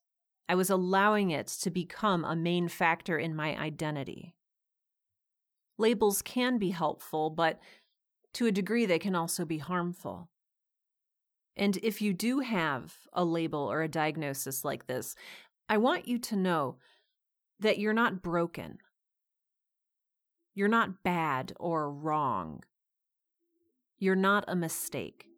I 0.47 0.55
was 0.55 0.69
allowing 0.69 1.31
it 1.31 1.47
to 1.61 1.69
become 1.69 2.23
a 2.23 2.33
main 2.33 2.69
factor 2.69 3.17
in 3.17 3.35
my 3.35 3.57
identity. 3.59 4.35
Labels 5.77 6.21
can 6.21 6.57
be 6.57 6.69
helpful, 6.69 7.29
but 7.29 7.59
to 8.35 8.45
a 8.45 8.53
degree, 8.53 8.85
they 8.85 8.99
can 8.99 9.15
also 9.15 9.43
be 9.43 9.57
harmful. 9.57 10.29
And 11.57 11.75
if 11.83 12.01
you 12.01 12.13
do 12.13 12.39
have 12.39 12.95
a 13.11 13.25
label 13.25 13.69
or 13.69 13.81
a 13.81 13.89
diagnosis 13.89 14.63
like 14.63 14.87
this, 14.87 15.15
I 15.67 15.75
want 15.75 16.07
you 16.07 16.17
to 16.19 16.37
know 16.37 16.77
that 17.59 17.79
you're 17.79 17.91
not 17.91 18.21
broken. 18.21 18.77
You're 20.55 20.69
not 20.69 21.03
bad 21.03 21.51
or 21.59 21.91
wrong. 21.91 22.63
You're 23.97 24.15
not 24.15 24.45
a 24.47 24.55
mistake. 24.55 25.28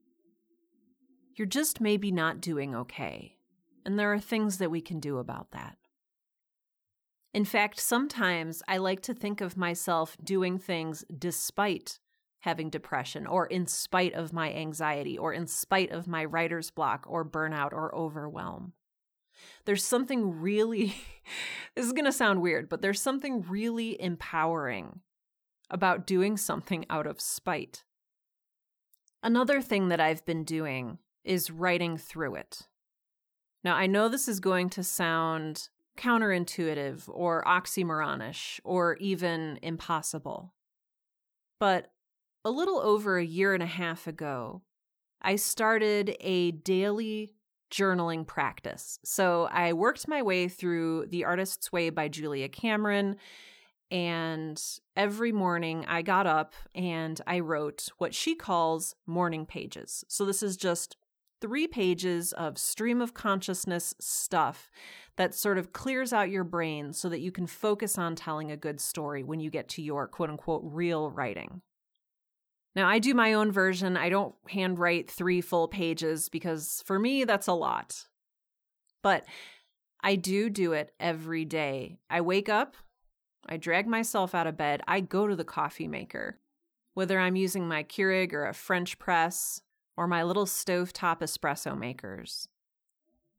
You're 1.41 1.47
just 1.47 1.81
maybe 1.81 2.11
not 2.11 2.39
doing 2.39 2.75
okay. 2.75 3.35
And 3.83 3.97
there 3.97 4.13
are 4.13 4.19
things 4.19 4.59
that 4.59 4.69
we 4.69 4.79
can 4.79 4.99
do 4.99 5.17
about 5.17 5.49
that. 5.53 5.75
In 7.33 7.45
fact, 7.45 7.79
sometimes 7.79 8.61
I 8.67 8.77
like 8.77 9.01
to 9.01 9.15
think 9.15 9.41
of 9.41 9.57
myself 9.57 10.15
doing 10.23 10.59
things 10.59 11.03
despite 11.17 11.97
having 12.41 12.69
depression, 12.69 13.25
or 13.25 13.47
in 13.47 13.65
spite 13.65 14.13
of 14.13 14.31
my 14.31 14.53
anxiety, 14.53 15.17
or 15.17 15.33
in 15.33 15.47
spite 15.47 15.89
of 15.89 16.07
my 16.07 16.23
writer's 16.25 16.69
block, 16.69 17.07
or 17.09 17.25
burnout, 17.25 17.73
or 17.73 17.95
overwhelm. 17.95 18.73
There's 19.65 19.83
something 19.83 20.41
really, 20.41 20.93
this 21.75 21.87
is 21.87 21.93
going 21.93 22.05
to 22.05 22.11
sound 22.11 22.43
weird, 22.43 22.69
but 22.69 22.83
there's 22.83 23.01
something 23.01 23.41
really 23.49 23.99
empowering 23.99 24.99
about 25.71 26.05
doing 26.05 26.37
something 26.37 26.85
out 26.87 27.07
of 27.07 27.19
spite. 27.19 27.83
Another 29.23 29.59
thing 29.59 29.87
that 29.87 29.99
I've 29.99 30.23
been 30.23 30.43
doing 30.43 30.99
is 31.23 31.51
writing 31.51 31.97
through 31.97 32.35
it. 32.35 32.67
Now, 33.63 33.75
I 33.75 33.87
know 33.87 34.09
this 34.09 34.27
is 34.27 34.39
going 34.39 34.69
to 34.71 34.83
sound 34.83 35.69
counterintuitive 35.97 37.03
or 37.07 37.43
oxymoronish 37.43 38.59
or 38.63 38.95
even 38.97 39.59
impossible. 39.61 40.53
But 41.59 41.91
a 42.43 42.49
little 42.49 42.79
over 42.79 43.17
a 43.17 43.25
year 43.25 43.53
and 43.53 43.61
a 43.61 43.67
half 43.67 44.07
ago, 44.07 44.63
I 45.21 45.35
started 45.35 46.15
a 46.19 46.51
daily 46.51 47.35
journaling 47.71 48.25
practice. 48.25 48.99
So 49.03 49.47
I 49.51 49.73
worked 49.73 50.07
my 50.07 50.21
way 50.21 50.47
through 50.47 51.05
The 51.07 51.25
Artist's 51.25 51.71
Way 51.71 51.89
by 51.89 52.07
Julia 52.07 52.49
Cameron. 52.49 53.17
And 53.91 54.61
every 54.95 55.31
morning 55.31 55.85
I 55.87 56.01
got 56.01 56.25
up 56.25 56.53
and 56.73 57.19
I 57.27 57.39
wrote 57.39 57.89
what 57.97 58.15
she 58.15 58.35
calls 58.35 58.95
morning 59.05 59.45
pages. 59.45 60.03
So 60.07 60.25
this 60.25 60.41
is 60.41 60.57
just 60.57 60.95
three 61.41 61.67
pages 61.67 62.31
of 62.33 62.57
stream 62.57 63.01
of 63.01 63.13
consciousness 63.13 63.93
stuff 63.99 64.71
that 65.17 65.35
sort 65.35 65.57
of 65.57 65.73
clears 65.73 66.13
out 66.13 66.29
your 66.29 66.43
brain 66.43 66.93
so 66.93 67.09
that 67.09 67.19
you 67.19 67.31
can 67.31 67.47
focus 67.47 67.97
on 67.97 68.15
telling 68.15 68.51
a 68.51 68.57
good 68.57 68.79
story 68.79 69.23
when 69.23 69.39
you 69.39 69.49
get 69.49 69.67
to 69.69 69.81
your 69.81 70.07
quote 70.07 70.29
unquote 70.29 70.61
real 70.63 71.09
writing. 71.09 71.61
Now, 72.73 72.87
I 72.87 72.99
do 72.99 73.13
my 73.13 73.33
own 73.33 73.51
version. 73.51 73.97
I 73.97 74.07
don't 74.07 74.33
handwrite 74.47 75.11
three 75.11 75.41
full 75.41 75.67
pages 75.67 76.29
because 76.29 76.81
for 76.85 76.97
me, 76.97 77.25
that's 77.25 77.47
a 77.47 77.53
lot. 77.53 78.05
But 79.01 79.25
I 80.01 80.15
do 80.15 80.49
do 80.49 80.71
it 80.71 80.93
every 80.99 81.43
day. 81.43 81.97
I 82.09 82.21
wake 82.21 82.49
up, 82.49 82.75
I 83.47 83.57
drag 83.57 83.87
myself 83.87 84.33
out 84.33 84.47
of 84.47 84.57
bed, 84.57 84.81
I 84.87 85.01
go 85.01 85.27
to 85.27 85.35
the 85.35 85.43
coffee 85.43 85.87
maker. 85.87 86.39
Whether 86.93 87.19
I'm 87.19 87.35
using 87.35 87.67
my 87.67 87.83
Keurig 87.83 88.33
or 88.33 88.45
a 88.45 88.53
French 88.53 88.99
press, 88.99 89.61
or 89.95 90.07
my 90.07 90.23
little 90.23 90.45
stovetop 90.45 91.19
espresso 91.19 91.77
makers. 91.77 92.47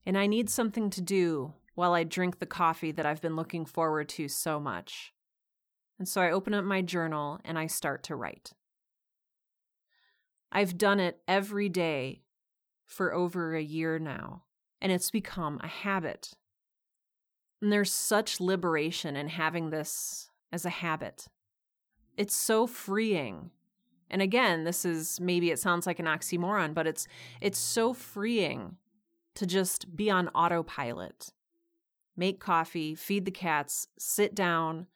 And 0.05 0.19
I 0.19 0.27
need 0.27 0.51
something 0.51 0.91
to 0.91 1.01
do 1.01 1.55
while 1.75 1.95
I 1.95 2.05
drink 2.05 2.38
the 2.38 2.47
coffee 2.47 2.93
that 2.93 3.07
I've 3.07 3.21
been 3.21 3.37
looking 3.37 3.65
forward 3.65 4.09
to 4.11 4.29
so 4.29 4.61
much. 4.61 5.12
And 5.99 6.09
so 6.09 6.21
I 6.21 6.31
open 6.31 6.55
up 6.55 6.65
my 6.65 6.83
journal 6.83 7.41
and 7.45 7.59
I 7.59 7.67
start 7.67 8.03
to 8.05 8.17
write. 8.17 8.53
I've 10.51 10.77
done 10.77 11.01
it 11.01 11.21
every 11.27 11.69
day 11.69 12.23
for 12.85 13.15
over 13.15 13.55
a 13.55 13.62
year 13.62 13.99
now, 13.99 14.43
and 14.81 14.93
it's 14.93 15.11
become 15.11 15.59
a 15.62 15.67
habit. 15.67 16.35
And 17.62 17.73
there's 17.73 17.93
such 17.93 18.41
liberation 18.41 19.17
in 19.17 19.29
having 19.29 19.71
this 19.71 20.29
as 20.53 20.67
a 20.67 20.71
habit. 20.71 21.29
It's 22.19 22.35
so 22.35 22.67
freeing 22.67 23.51
and 24.12 24.20
again, 24.20 24.64
this 24.64 24.85
is 24.85 25.18
maybe 25.18 25.51
it 25.51 25.59
sounds 25.59 25.87
like 25.87 25.98
an 25.98 26.07
oxymoron, 26.07 26.75
but 26.75 26.87
it's 26.87 27.09
it's 27.40 27.59
so 27.59 27.94
freeing 27.94 28.77
to 29.35 29.46
just 29.46 29.96
be 29.96 30.11
on 30.11 30.29
autopilot. 30.29 31.33
Make 32.14 32.38
coffee, 32.38 32.94
feed 32.94 33.25
the 33.25 33.31
cats, 33.31 33.88
sit 33.98 34.35
down, 34.35 34.87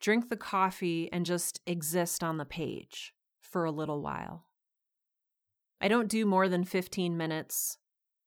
drink 0.00 0.28
the 0.28 0.36
coffee 0.36 1.10
and 1.10 1.24
just 1.24 1.62
exist 1.66 2.22
on 2.22 2.36
the 2.36 2.44
page 2.44 3.14
for 3.40 3.64
a 3.64 3.70
little 3.70 4.02
while. 4.02 4.44
I 5.80 5.88
don't 5.88 6.08
do 6.08 6.26
more 6.26 6.46
than 6.46 6.64
15 6.64 7.16
minutes, 7.16 7.78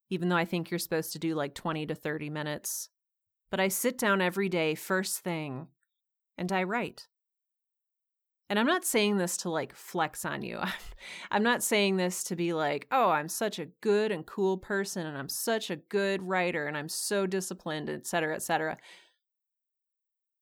even 0.10 0.30
though 0.30 0.38
I 0.38 0.45
think 0.45 0.71
you're 0.71 0.80
supposed 0.80 1.13
to 1.13 1.19
do 1.19 1.36
like 1.36 1.54
20 1.54 1.86
to 1.86 1.93
30 1.93 2.32
minutes. 2.32 2.89
But 3.51 3.60
I 3.60 3.67
sit 3.67 3.97
down 3.97 4.21
every 4.21 4.49
day, 4.49 4.73
first 4.73 5.19
thing, 5.19 5.67
and 6.36 6.51
I 6.51 6.63
write. 6.63 7.08
And 8.52 8.60
I'm 8.60 8.68
not 8.68 8.84
saying 8.84 9.16
this 9.16 9.38
to 9.38 9.50
like 9.50 9.74
flex 9.74 10.26
on 10.26 10.42
you. 10.42 10.60
I'm 11.32 11.42
not 11.42 11.64
saying 11.64 11.96
this 11.96 12.22
to 12.26 12.36
be 12.36 12.52
like, 12.52 12.86
oh, 12.92 13.10
I'm 13.10 13.30
such 13.30 13.60
a 13.60 13.68
good 13.80 14.12
and 14.12 14.26
cool 14.26 14.58
person 14.58 15.08
and 15.08 15.18
I'm 15.18 15.30
such 15.30 15.70
a 15.70 15.78
good 15.78 16.22
writer 16.22 16.68
and 16.68 16.76
I'm 16.76 16.90
so 16.90 17.26
disciplined, 17.26 17.90
et 17.90 18.06
cetera, 18.06 18.36
et 18.36 18.42
cetera. 18.42 18.76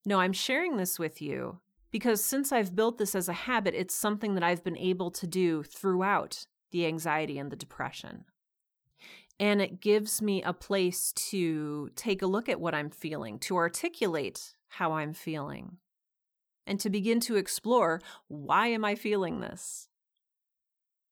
No, 0.07 0.19
I'm 0.19 0.33
sharing 0.33 0.77
this 0.77 0.97
with 0.97 1.21
you 1.21 1.59
because 1.91 2.23
since 2.23 2.51
I've 2.51 2.75
built 2.75 2.97
this 2.97 3.13
as 3.13 3.29
a 3.29 3.33
habit, 3.33 3.75
it's 3.75 3.93
something 3.93 4.33
that 4.33 4.43
I've 4.43 4.63
been 4.63 4.79
able 4.79 5.11
to 5.11 5.27
do 5.27 5.61
throughout 5.61 6.47
the 6.71 6.87
anxiety 6.87 7.37
and 7.37 7.51
the 7.51 7.55
depression. 7.55 8.25
And 9.39 9.61
it 9.61 9.81
gives 9.81 10.19
me 10.19 10.41
a 10.41 10.51
place 10.51 11.11
to 11.29 11.91
take 11.95 12.23
a 12.23 12.27
look 12.27 12.49
at 12.49 12.59
what 12.59 12.73
I'm 12.73 12.89
feeling, 12.89 13.37
to 13.41 13.55
articulate 13.55 14.55
how 14.67 14.93
I'm 14.93 15.13
feeling 15.13 15.77
and 16.69 16.79
to 16.79 16.89
begin 16.89 17.19
to 17.21 17.35
explore 17.35 18.01
why 18.27 18.67
am 18.67 18.85
I 18.85 18.95
feeling 18.95 19.41
this? 19.41 19.89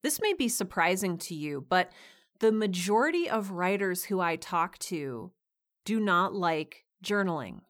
This 0.04 0.22
may 0.22 0.34
be 0.34 0.48
surprising 0.48 1.18
to 1.20 1.36
you, 1.36 1.66
but 1.68 1.92
the 2.40 2.52
majority 2.52 3.30
of 3.30 3.52
writers 3.52 4.06
who 4.06 4.22
I 4.22 4.36
talk 4.36 4.78
to 4.80 5.32
do 5.84 6.00
not 6.00 6.34
like 6.34 6.86
journaling. 7.04 7.62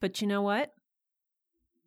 But 0.00 0.20
you 0.20 0.26
know 0.26 0.42
what? 0.42 0.74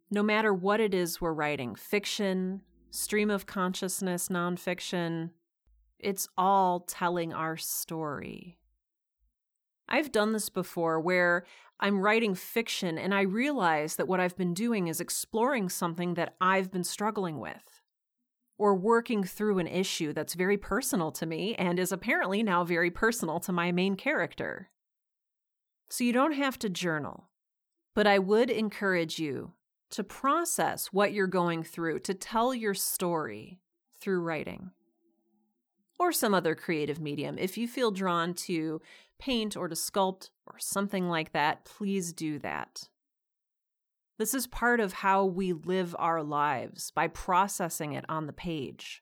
No 0.09 0.23
matter 0.23 0.53
what 0.53 0.79
it 0.79 0.93
is 0.93 1.21
we're 1.21 1.33
writing 1.33 1.75
fiction, 1.75 2.61
stream 2.89 3.29
of 3.29 3.45
consciousness, 3.45 4.29
nonfiction 4.29 5.31
it's 6.01 6.27
all 6.37 6.81
telling 6.81 7.33
our 7.33 7.57
story. 7.57 8.57
I've 9.91 10.11
done 10.11 10.31
this 10.31 10.49
before 10.49 10.99
where 10.99 11.45
I'm 11.79 11.99
writing 11.99 12.33
fiction 12.33 12.97
and 12.97 13.13
I 13.13 13.21
realize 13.21 13.97
that 13.97 14.07
what 14.07 14.19
I've 14.19 14.37
been 14.37 14.53
doing 14.53 14.87
is 14.87 15.01
exploring 15.01 15.69
something 15.69 16.13
that 16.13 16.35
I've 16.39 16.71
been 16.71 16.83
struggling 16.83 17.39
with. 17.39 17.81
or 18.61 18.75
working 18.75 19.23
through 19.23 19.57
an 19.57 19.65
issue 19.65 20.13
that's 20.13 20.35
very 20.35 20.55
personal 20.55 21.11
to 21.11 21.25
me 21.25 21.55
and 21.55 21.79
is 21.79 21.91
apparently 21.91 22.43
now 22.43 22.63
very 22.63 22.91
personal 22.91 23.39
to 23.39 23.51
my 23.51 23.71
main 23.71 23.95
character. 23.95 24.69
So 25.89 26.03
you 26.03 26.13
don't 26.13 26.33
have 26.33 26.59
to 26.59 26.69
journal, 26.69 27.31
but 27.95 28.05
I 28.05 28.19
would 28.19 28.51
encourage 28.51 29.17
you 29.17 29.53
to 29.89 30.03
process 30.03 30.93
what 30.93 31.11
you're 31.11 31.25
going 31.25 31.63
through, 31.63 32.01
to 32.01 32.13
tell 32.13 32.53
your 32.53 32.75
story 32.75 33.59
through 33.99 34.21
writing 34.21 34.69
or 35.97 36.11
some 36.11 36.35
other 36.35 36.53
creative 36.53 36.99
medium. 36.99 37.39
If 37.39 37.57
you 37.57 37.67
feel 37.67 37.89
drawn 37.89 38.35
to 38.45 38.79
paint 39.21 39.55
or 39.55 39.67
to 39.67 39.75
sculpt 39.75 40.31
or 40.47 40.55
something 40.57 41.07
like 41.07 41.31
that, 41.31 41.63
please 41.63 42.11
do 42.11 42.39
that. 42.39 42.89
This 44.17 44.33
is 44.33 44.47
part 44.47 44.79
of 44.79 44.93
how 44.93 45.25
we 45.25 45.53
live 45.53 45.95
our 45.97 46.21
lives 46.21 46.91
by 46.91 47.07
processing 47.07 47.93
it 47.93 48.03
on 48.09 48.25
the 48.25 48.33
page. 48.33 49.01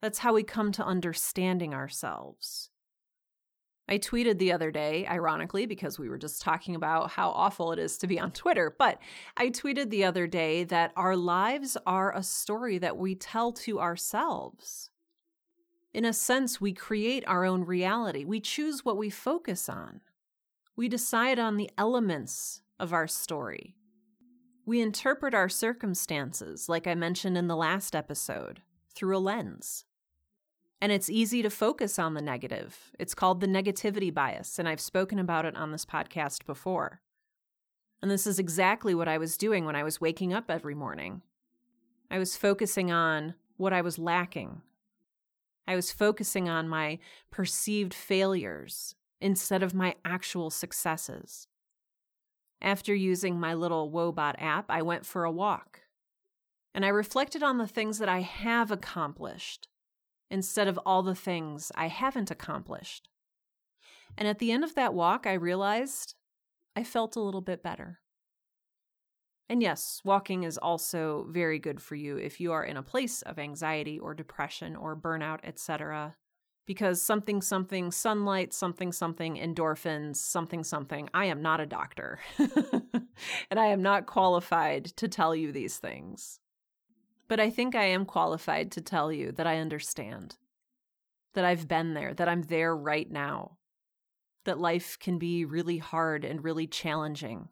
That's 0.00 0.20
how 0.20 0.34
we 0.34 0.42
come 0.42 0.72
to 0.72 0.84
understanding 0.84 1.74
ourselves. 1.74 2.70
I 3.88 3.98
tweeted 3.98 4.38
the 4.38 4.52
other 4.52 4.70
day, 4.70 5.06
ironically, 5.06 5.66
because 5.66 5.98
we 5.98 6.08
were 6.08 6.16
just 6.16 6.40
talking 6.40 6.74
about 6.74 7.10
how 7.10 7.30
awful 7.30 7.72
it 7.72 7.78
is 7.78 7.98
to 7.98 8.06
be 8.06 8.18
on 8.18 8.30
Twitter, 8.32 8.74
but 8.78 8.98
I 9.36 9.50
tweeted 9.50 9.90
the 9.90 10.04
other 10.04 10.26
day 10.26 10.64
that 10.64 10.92
our 10.96 11.16
lives 11.16 11.76
are 11.86 12.14
a 12.14 12.22
story 12.22 12.78
that 12.78 12.96
we 12.96 13.14
tell 13.14 13.52
to 13.52 13.80
ourselves. 13.80 14.90
In 15.94 16.04
a 16.04 16.12
sense, 16.12 16.60
we 16.60 16.72
create 16.72 17.22
our 17.28 17.44
own 17.44 17.64
reality. 17.64 18.24
We 18.24 18.40
choose 18.40 18.84
what 18.84 18.96
we 18.96 19.10
focus 19.10 19.68
on. 19.68 20.00
We 20.74 20.88
decide 20.88 21.38
on 21.38 21.56
the 21.56 21.70
elements 21.78 22.62
of 22.80 22.92
our 22.92 23.06
story. 23.06 23.76
We 24.66 24.80
interpret 24.80 25.34
our 25.34 25.48
circumstances, 25.48 26.68
like 26.68 26.88
I 26.88 26.96
mentioned 26.96 27.38
in 27.38 27.46
the 27.46 27.54
last 27.54 27.94
episode, 27.94 28.60
through 28.92 29.16
a 29.16 29.18
lens. 29.18 29.84
And 30.80 30.90
it's 30.90 31.08
easy 31.08 31.42
to 31.42 31.50
focus 31.50 31.96
on 31.96 32.14
the 32.14 32.20
negative. 32.20 32.90
It's 32.98 33.14
called 33.14 33.40
the 33.40 33.46
negativity 33.46 34.12
bias, 34.12 34.58
and 34.58 34.68
I've 34.68 34.80
spoken 34.80 35.20
about 35.20 35.44
it 35.44 35.54
on 35.54 35.70
this 35.70 35.86
podcast 35.86 36.44
before. 36.44 37.02
And 38.02 38.10
this 38.10 38.26
is 38.26 38.40
exactly 38.40 38.96
what 38.96 39.06
I 39.06 39.16
was 39.16 39.36
doing 39.36 39.64
when 39.64 39.76
I 39.76 39.84
was 39.84 40.00
waking 40.00 40.32
up 40.32 40.50
every 40.50 40.74
morning. 40.74 41.22
I 42.10 42.18
was 42.18 42.36
focusing 42.36 42.90
on 42.90 43.34
what 43.56 43.72
I 43.72 43.80
was 43.80 43.96
lacking. 43.96 44.62
I 45.66 45.76
was 45.76 45.90
focusing 45.90 46.48
on 46.48 46.68
my 46.68 46.98
perceived 47.30 47.94
failures 47.94 48.94
instead 49.20 49.62
of 49.62 49.74
my 49.74 49.94
actual 50.04 50.50
successes. 50.50 51.48
After 52.60 52.94
using 52.94 53.38
my 53.38 53.54
little 53.54 53.90
Woebot 53.90 54.34
app, 54.38 54.66
I 54.68 54.82
went 54.82 55.06
for 55.06 55.24
a 55.24 55.30
walk. 55.30 55.80
And 56.74 56.84
I 56.84 56.88
reflected 56.88 57.42
on 57.42 57.58
the 57.58 57.66
things 57.66 57.98
that 57.98 58.08
I 58.08 58.20
have 58.20 58.70
accomplished 58.70 59.68
instead 60.30 60.66
of 60.66 60.78
all 60.84 61.02
the 61.02 61.14
things 61.14 61.70
I 61.74 61.88
haven't 61.88 62.30
accomplished. 62.30 63.08
And 64.18 64.26
at 64.26 64.38
the 64.38 64.50
end 64.50 64.64
of 64.64 64.74
that 64.74 64.94
walk, 64.94 65.26
I 65.26 65.34
realized 65.34 66.14
I 66.74 66.84
felt 66.84 67.16
a 67.16 67.20
little 67.20 67.40
bit 67.40 67.62
better. 67.62 68.00
And 69.48 69.62
yes, 69.62 70.00
walking 70.04 70.44
is 70.44 70.56
also 70.56 71.26
very 71.28 71.58
good 71.58 71.80
for 71.80 71.94
you 71.94 72.16
if 72.16 72.40
you 72.40 72.52
are 72.52 72.64
in 72.64 72.76
a 72.76 72.82
place 72.82 73.22
of 73.22 73.38
anxiety 73.38 73.98
or 73.98 74.14
depression 74.14 74.74
or 74.74 74.96
burnout, 74.96 75.40
etc. 75.44 76.14
Because 76.66 77.02
something, 77.02 77.42
something, 77.42 77.90
sunlight, 77.90 78.54
something, 78.54 78.90
something, 78.90 79.36
endorphins, 79.36 80.16
something, 80.16 80.64
something. 80.64 81.10
I 81.12 81.26
am 81.26 81.42
not 81.42 81.60
a 81.60 81.66
doctor. 81.66 82.20
and 82.38 83.60
I 83.60 83.66
am 83.66 83.82
not 83.82 84.06
qualified 84.06 84.86
to 84.96 85.08
tell 85.08 85.36
you 85.36 85.52
these 85.52 85.76
things. 85.76 86.40
But 87.28 87.38
I 87.38 87.50
think 87.50 87.74
I 87.74 87.84
am 87.84 88.06
qualified 88.06 88.72
to 88.72 88.80
tell 88.80 89.12
you 89.12 89.30
that 89.32 89.46
I 89.46 89.58
understand, 89.58 90.36
that 91.34 91.44
I've 91.44 91.68
been 91.68 91.92
there, 91.92 92.14
that 92.14 92.28
I'm 92.28 92.42
there 92.42 92.74
right 92.74 93.10
now, 93.10 93.58
that 94.44 94.58
life 94.58 94.98
can 94.98 95.18
be 95.18 95.44
really 95.44 95.78
hard 95.78 96.24
and 96.24 96.44
really 96.44 96.66
challenging. 96.66 97.48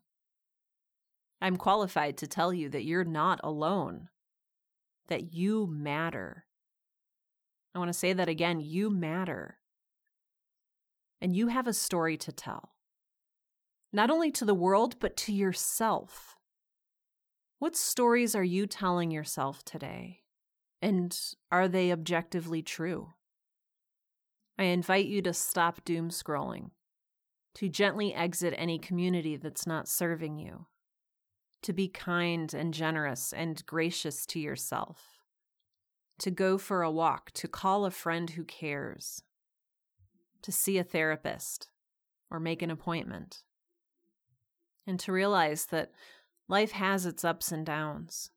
I'm 1.43 1.57
qualified 1.57 2.19
to 2.19 2.29
tell 2.29 2.55
you 2.55 2.69
that 2.69 2.85
you're 2.85 3.03
not 3.03 3.41
alone, 3.43 4.09
that 5.09 5.35
you 5.35 5.67
matter. 5.67 6.45
I 7.75 7.81
want 7.81 7.89
to 7.89 7.99
say 7.99 8.13
that 8.13 8.29
again 8.29 8.61
you 8.61 8.91
matter. 8.91 9.59
And 11.21 11.35
you 11.35 11.49
have 11.49 11.67
a 11.67 11.73
story 11.73 12.17
to 12.19 12.31
tell, 12.31 12.71
not 13.93 14.09
only 14.09 14.31
to 14.31 14.45
the 14.45 14.55
world, 14.55 15.01
but 15.01 15.17
to 15.19 15.33
yourself. 15.33 16.37
What 17.59 17.75
stories 17.77 18.37
are 18.37 18.45
you 18.45 18.69
telling 18.69 19.11
yourself 19.11 19.65
today? 19.65 20.21
And 20.81 21.17
are 21.51 21.67
they 21.67 21.91
objectively 21.91 22.63
true? 22.63 23.15
I 24.57 24.65
invite 24.65 25.07
you 25.07 25.23
to 25.23 25.33
stop 25.33 25.85
doom 25.85 26.11
scrolling, 26.11 26.71
to 27.57 27.69
gently 27.69 28.15
exit 28.15 28.55
any 28.57 28.79
community 28.79 29.37
that's 29.37 29.67
not 29.67 29.89
serving 29.89 30.39
you, 30.39 30.67
to 31.63 31.73
be 31.73 31.89
kind 31.89 32.53
and 32.53 32.75
generous 32.75 33.33
and 33.33 33.65
gracious 33.67 34.27
to 34.27 34.41
yourself, 34.41 35.19
to 36.19 36.31
go 36.31 36.59
for 36.59 36.83
a 36.83 36.91
walk, 36.91 37.31
to 37.33 37.49
call 37.49 37.85
a 37.85 37.91
friend 37.91 38.31
who 38.31 38.45
cares, 38.45 39.23
to 40.43 40.53
see 40.53 40.79
a 40.79 40.85
therapist 40.85 41.71
or 42.31 42.41
make 42.41 42.63
an 42.63 42.71
appointment, 42.71 43.43
and 44.87 44.99
to 45.01 45.13
realize 45.13 45.67
that 45.67 45.93
Life 46.53 46.73
has 46.73 47.07
its 47.07 47.25
ups 47.25 47.51
and 47.51 47.65
downs, 47.65 48.31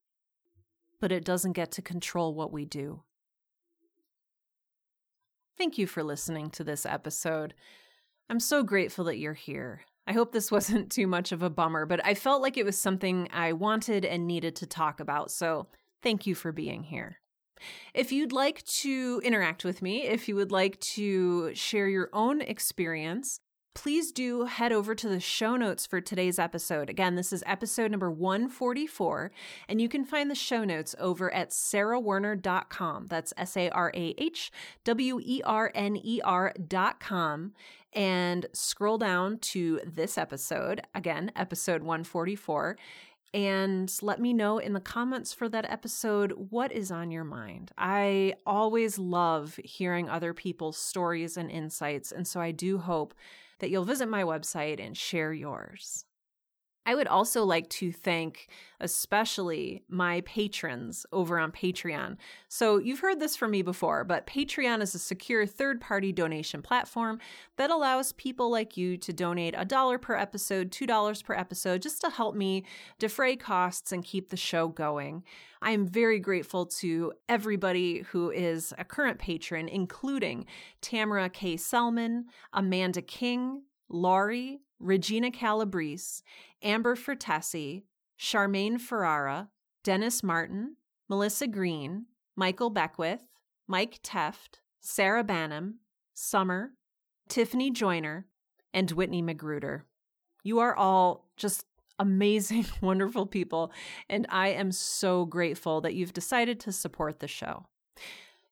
but 1.01 1.11
it 1.11 1.25
doesn't 1.25 1.51
get 1.51 1.71
to 1.71 1.81
control 1.81 2.33
what 2.33 2.49
we 2.49 2.63
do. 2.63 3.03
Thank 5.57 5.77
you 5.77 5.85
for 5.85 6.01
listening 6.01 6.49
to 6.51 6.63
this 6.63 6.85
episode. 6.85 7.53
I'm 8.29 8.39
so 8.39 8.63
grateful 8.63 9.03
that 9.03 9.17
you're 9.17 9.33
here. 9.33 9.81
I 10.07 10.13
hope 10.13 10.31
this 10.31 10.51
wasn't 10.51 10.91
too 10.91 11.07
much 11.07 11.31
of 11.31 11.43
a 11.43 11.49
bummer, 11.49 11.85
but 11.85 12.05
I 12.05 12.13
felt 12.13 12.41
like 12.41 12.57
it 12.57 12.65
was 12.65 12.77
something 12.77 13.27
I 13.31 13.53
wanted 13.53 14.05
and 14.05 14.27
needed 14.27 14.55
to 14.57 14.65
talk 14.65 14.99
about, 14.99 15.31
so 15.31 15.67
thank 16.01 16.25
you 16.25 16.35
for 16.35 16.51
being 16.51 16.83
here. 16.83 17.17
If 17.93 18.11
you'd 18.11 18.33
like 18.33 18.63
to 18.65 19.21
interact 19.23 19.63
with 19.63 19.81
me, 19.81 20.03
if 20.03 20.27
you 20.27 20.35
would 20.35 20.51
like 20.51 20.79
to 20.81 21.55
share 21.55 21.87
your 21.87 22.09
own 22.11 22.41
experience, 22.41 23.39
please 23.75 24.11
do 24.11 24.45
head 24.45 24.71
over 24.71 24.95
to 24.95 25.07
the 25.07 25.19
show 25.19 25.55
notes 25.55 25.85
for 25.85 26.01
today's 26.01 26.39
episode. 26.39 26.89
Again, 26.89 27.13
this 27.15 27.31
is 27.31 27.43
episode 27.45 27.91
number 27.91 28.09
144, 28.09 29.31
and 29.69 29.79
you 29.79 29.87
can 29.87 30.03
find 30.03 30.31
the 30.31 30.35
show 30.35 30.63
notes 30.63 30.95
over 30.97 31.31
at 31.31 31.51
sarahwerner.com. 31.51 33.05
That's 33.07 33.33
S 33.37 33.55
A 33.55 33.69
R 33.69 33.91
A 33.93 34.15
H 34.17 34.51
W 34.85 35.19
E 35.21 35.41
R 35.45 35.71
N 35.75 35.97
E 36.01 36.21
R.com. 36.23 37.53
And 37.93 38.45
scroll 38.51 38.97
down 38.97 39.37
to 39.39 39.79
this 39.85 40.17
episode, 40.17 40.81
again, 40.95 41.31
episode 41.35 41.81
144 41.83 42.77
and 43.33 43.91
let 44.01 44.21
me 44.21 44.31
know 44.31 44.59
in 44.59 44.71
the 44.71 44.79
comments 44.79 45.33
for 45.33 45.49
that 45.49 45.69
episode 45.69 46.31
what 46.49 46.71
is 46.71 46.89
on 46.89 47.11
your 47.11 47.25
mind. 47.25 47.69
I 47.77 48.35
always 48.45 48.97
love 48.97 49.59
hearing 49.61 50.09
other 50.09 50.33
people's 50.33 50.77
stories 50.77 51.35
and 51.35 51.51
insights, 51.51 52.13
and 52.13 52.25
so 52.25 52.39
I 52.39 52.51
do 52.51 52.77
hope 52.77 53.13
that 53.59 53.69
you'll 53.69 53.85
visit 53.85 54.07
my 54.07 54.23
website 54.23 54.79
and 54.85 54.97
share 54.97 55.33
yours. 55.33 56.05
I 56.85 56.95
would 56.95 57.07
also 57.07 57.43
like 57.43 57.69
to 57.69 57.91
thank 57.91 58.47
especially 58.79 59.83
my 59.87 60.21
patrons 60.21 61.05
over 61.11 61.39
on 61.39 61.51
Patreon. 61.51 62.17
So, 62.47 62.77
you've 62.77 62.99
heard 62.99 63.19
this 63.19 63.35
from 63.35 63.51
me 63.51 63.61
before, 63.61 64.03
but 64.03 64.27
Patreon 64.27 64.81
is 64.81 64.93
a 64.93 64.99
secure 64.99 65.45
third 65.45 65.81
party 65.81 66.11
donation 66.11 66.61
platform 66.61 67.19
that 67.57 67.71
allows 67.71 68.11
people 68.11 68.51
like 68.51 68.77
you 68.77 68.97
to 68.97 69.13
donate 69.13 69.55
a 69.57 69.65
dollar 69.65 69.97
per 69.97 70.15
episode, 70.15 70.71
$2 70.71 71.23
per 71.23 71.33
episode, 71.33 71.81
just 71.81 72.01
to 72.01 72.09
help 72.09 72.35
me 72.35 72.65
defray 72.99 73.35
costs 73.35 73.91
and 73.91 74.03
keep 74.03 74.29
the 74.29 74.37
show 74.37 74.67
going. 74.67 75.23
I 75.61 75.71
am 75.71 75.87
very 75.87 76.19
grateful 76.19 76.65
to 76.67 77.13
everybody 77.27 78.01
who 78.01 78.29
is 78.29 78.73
a 78.77 78.83
current 78.83 79.19
patron, 79.19 79.67
including 79.67 80.45
Tamara 80.81 81.29
K. 81.29 81.57
Selman, 81.57 82.25
Amanda 82.53 83.01
King, 83.01 83.63
Laurie, 83.89 84.61
Regina 84.79 85.31
Calabrese, 85.31 86.21
Amber 86.61 86.95
Fertesi, 86.95 87.83
Charmaine 88.19 88.79
Ferrara, 88.79 89.49
Dennis 89.83 90.23
Martin, 90.23 90.75
Melissa 91.09 91.47
Green, 91.47 92.05
Michael 92.35 92.69
Beckwith, 92.69 93.23
Mike 93.67 93.99
Teft, 94.03 94.59
Sarah 94.81 95.23
Banham, 95.23 95.75
Summer, 96.13 96.71
Tiffany 97.27 97.71
Joyner, 97.71 98.27
and 98.73 98.91
Whitney 98.91 99.21
Magruder. 99.21 99.85
You 100.43 100.59
are 100.59 100.75
all 100.75 101.29
just 101.37 101.65
amazing, 101.97 102.65
wonderful 102.81 103.25
people, 103.25 103.71
and 104.09 104.25
I 104.29 104.49
am 104.49 104.71
so 104.71 105.25
grateful 105.25 105.81
that 105.81 105.95
you've 105.95 106.13
decided 106.13 106.59
to 106.61 106.71
support 106.71 107.19
the 107.19 107.27
show. 107.27 107.65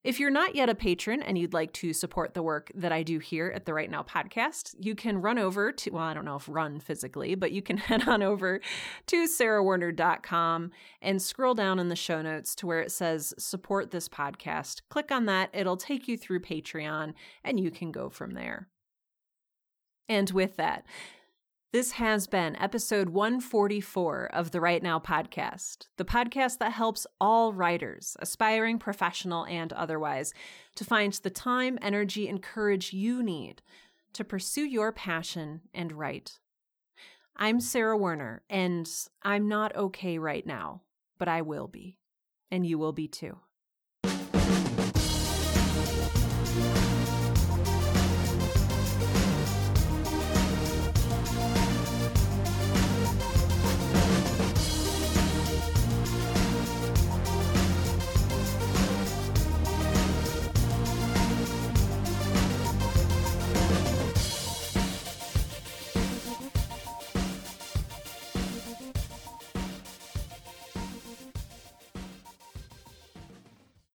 If 0.04 0.20
you're 0.20 0.30
not 0.30 0.54
yet 0.54 0.68
a 0.68 0.76
patron 0.76 1.22
and 1.22 1.38
you'd 1.38 1.54
like 1.54 1.72
to 1.74 1.94
support 1.94 2.34
the 2.34 2.44
work 2.44 2.70
that 2.76 2.92
I 2.92 3.04
do 3.04 3.20
here 3.20 3.54
at 3.56 3.66
the 3.66 3.74
Write 3.74 3.90
Now 3.90 4.04
podcast, 4.04 4.76
you 4.78 4.96
can 4.96 5.22
run 5.22 5.40
over 5.40 5.72
to, 5.72 5.92
well, 5.92 6.04
I 6.04 6.14
don't 6.14 6.26
know 6.26 6.36
if 6.36 6.50
run 6.50 6.82
physically, 6.82 7.36
but 7.36 7.54
you 7.54 7.62
can 7.62 7.78
head 7.84 8.08
on 8.08 8.22
over 8.22 8.60
to 9.08 9.28
sarahwerner.com 9.28 10.72
and 11.02 11.22
scroll 11.22 11.54
down 11.54 11.80
in 11.80 11.88
the 11.88 11.96
show 11.96 12.22
notes 12.22 12.54
to 12.56 12.68
where 12.68 12.82
it 12.82 12.92
says 12.92 13.34
support 13.38 13.92
this 13.92 14.10
podcast. 14.10 14.82
Click 14.90 15.10
on 15.10 15.26
that, 15.28 15.50
it'll 15.54 15.78
take 15.78 16.10
you 16.10 16.18
through 16.18 16.42
Patreon, 16.42 17.14
and 17.46 17.60
you 17.60 17.72
can 17.72 17.94
go 17.94 18.10
from 18.10 18.32
there. 18.32 18.68
And 20.10 20.30
with 20.32 20.58
that, 20.58 20.86
this 21.74 21.94
has 21.94 22.28
been 22.28 22.56
episode 22.58 23.10
144 23.10 24.30
of 24.32 24.52
the 24.52 24.62
Write 24.62 24.84
Now 24.84 25.00
podcast, 25.00 25.88
the 25.98 26.06
podcast 26.06 26.60
that 26.60 26.72
helps 26.72 27.08
all 27.20 27.52
writers, 27.52 28.16
aspiring 28.20 28.78
professional 28.78 29.44
and 29.48 29.74
otherwise, 29.74 30.36
to 30.76 30.86
find 30.86 31.12
the 31.14 31.32
time, 31.32 31.80
energy, 31.82 32.30
and 32.30 32.44
courage 32.44 32.94
you 32.94 33.24
need 33.24 33.64
to 34.14 34.24
pursue 34.24 34.66
your 34.66 34.92
passion 34.92 35.62
and 35.74 35.92
write. 35.92 36.38
I'm 37.36 37.60
Sarah 37.60 37.98
Werner, 37.98 38.44
and 38.52 38.88
I'm 39.24 39.48
not 39.48 39.76
okay 39.76 40.20
right 40.20 40.46
now, 40.46 40.84
but 41.18 41.28
I 41.28 41.42
will 41.42 41.68
be, 41.68 41.98
and 42.52 42.68
you 42.68 42.78
will 42.78 42.94
be 42.94 43.08
too. 43.08 43.40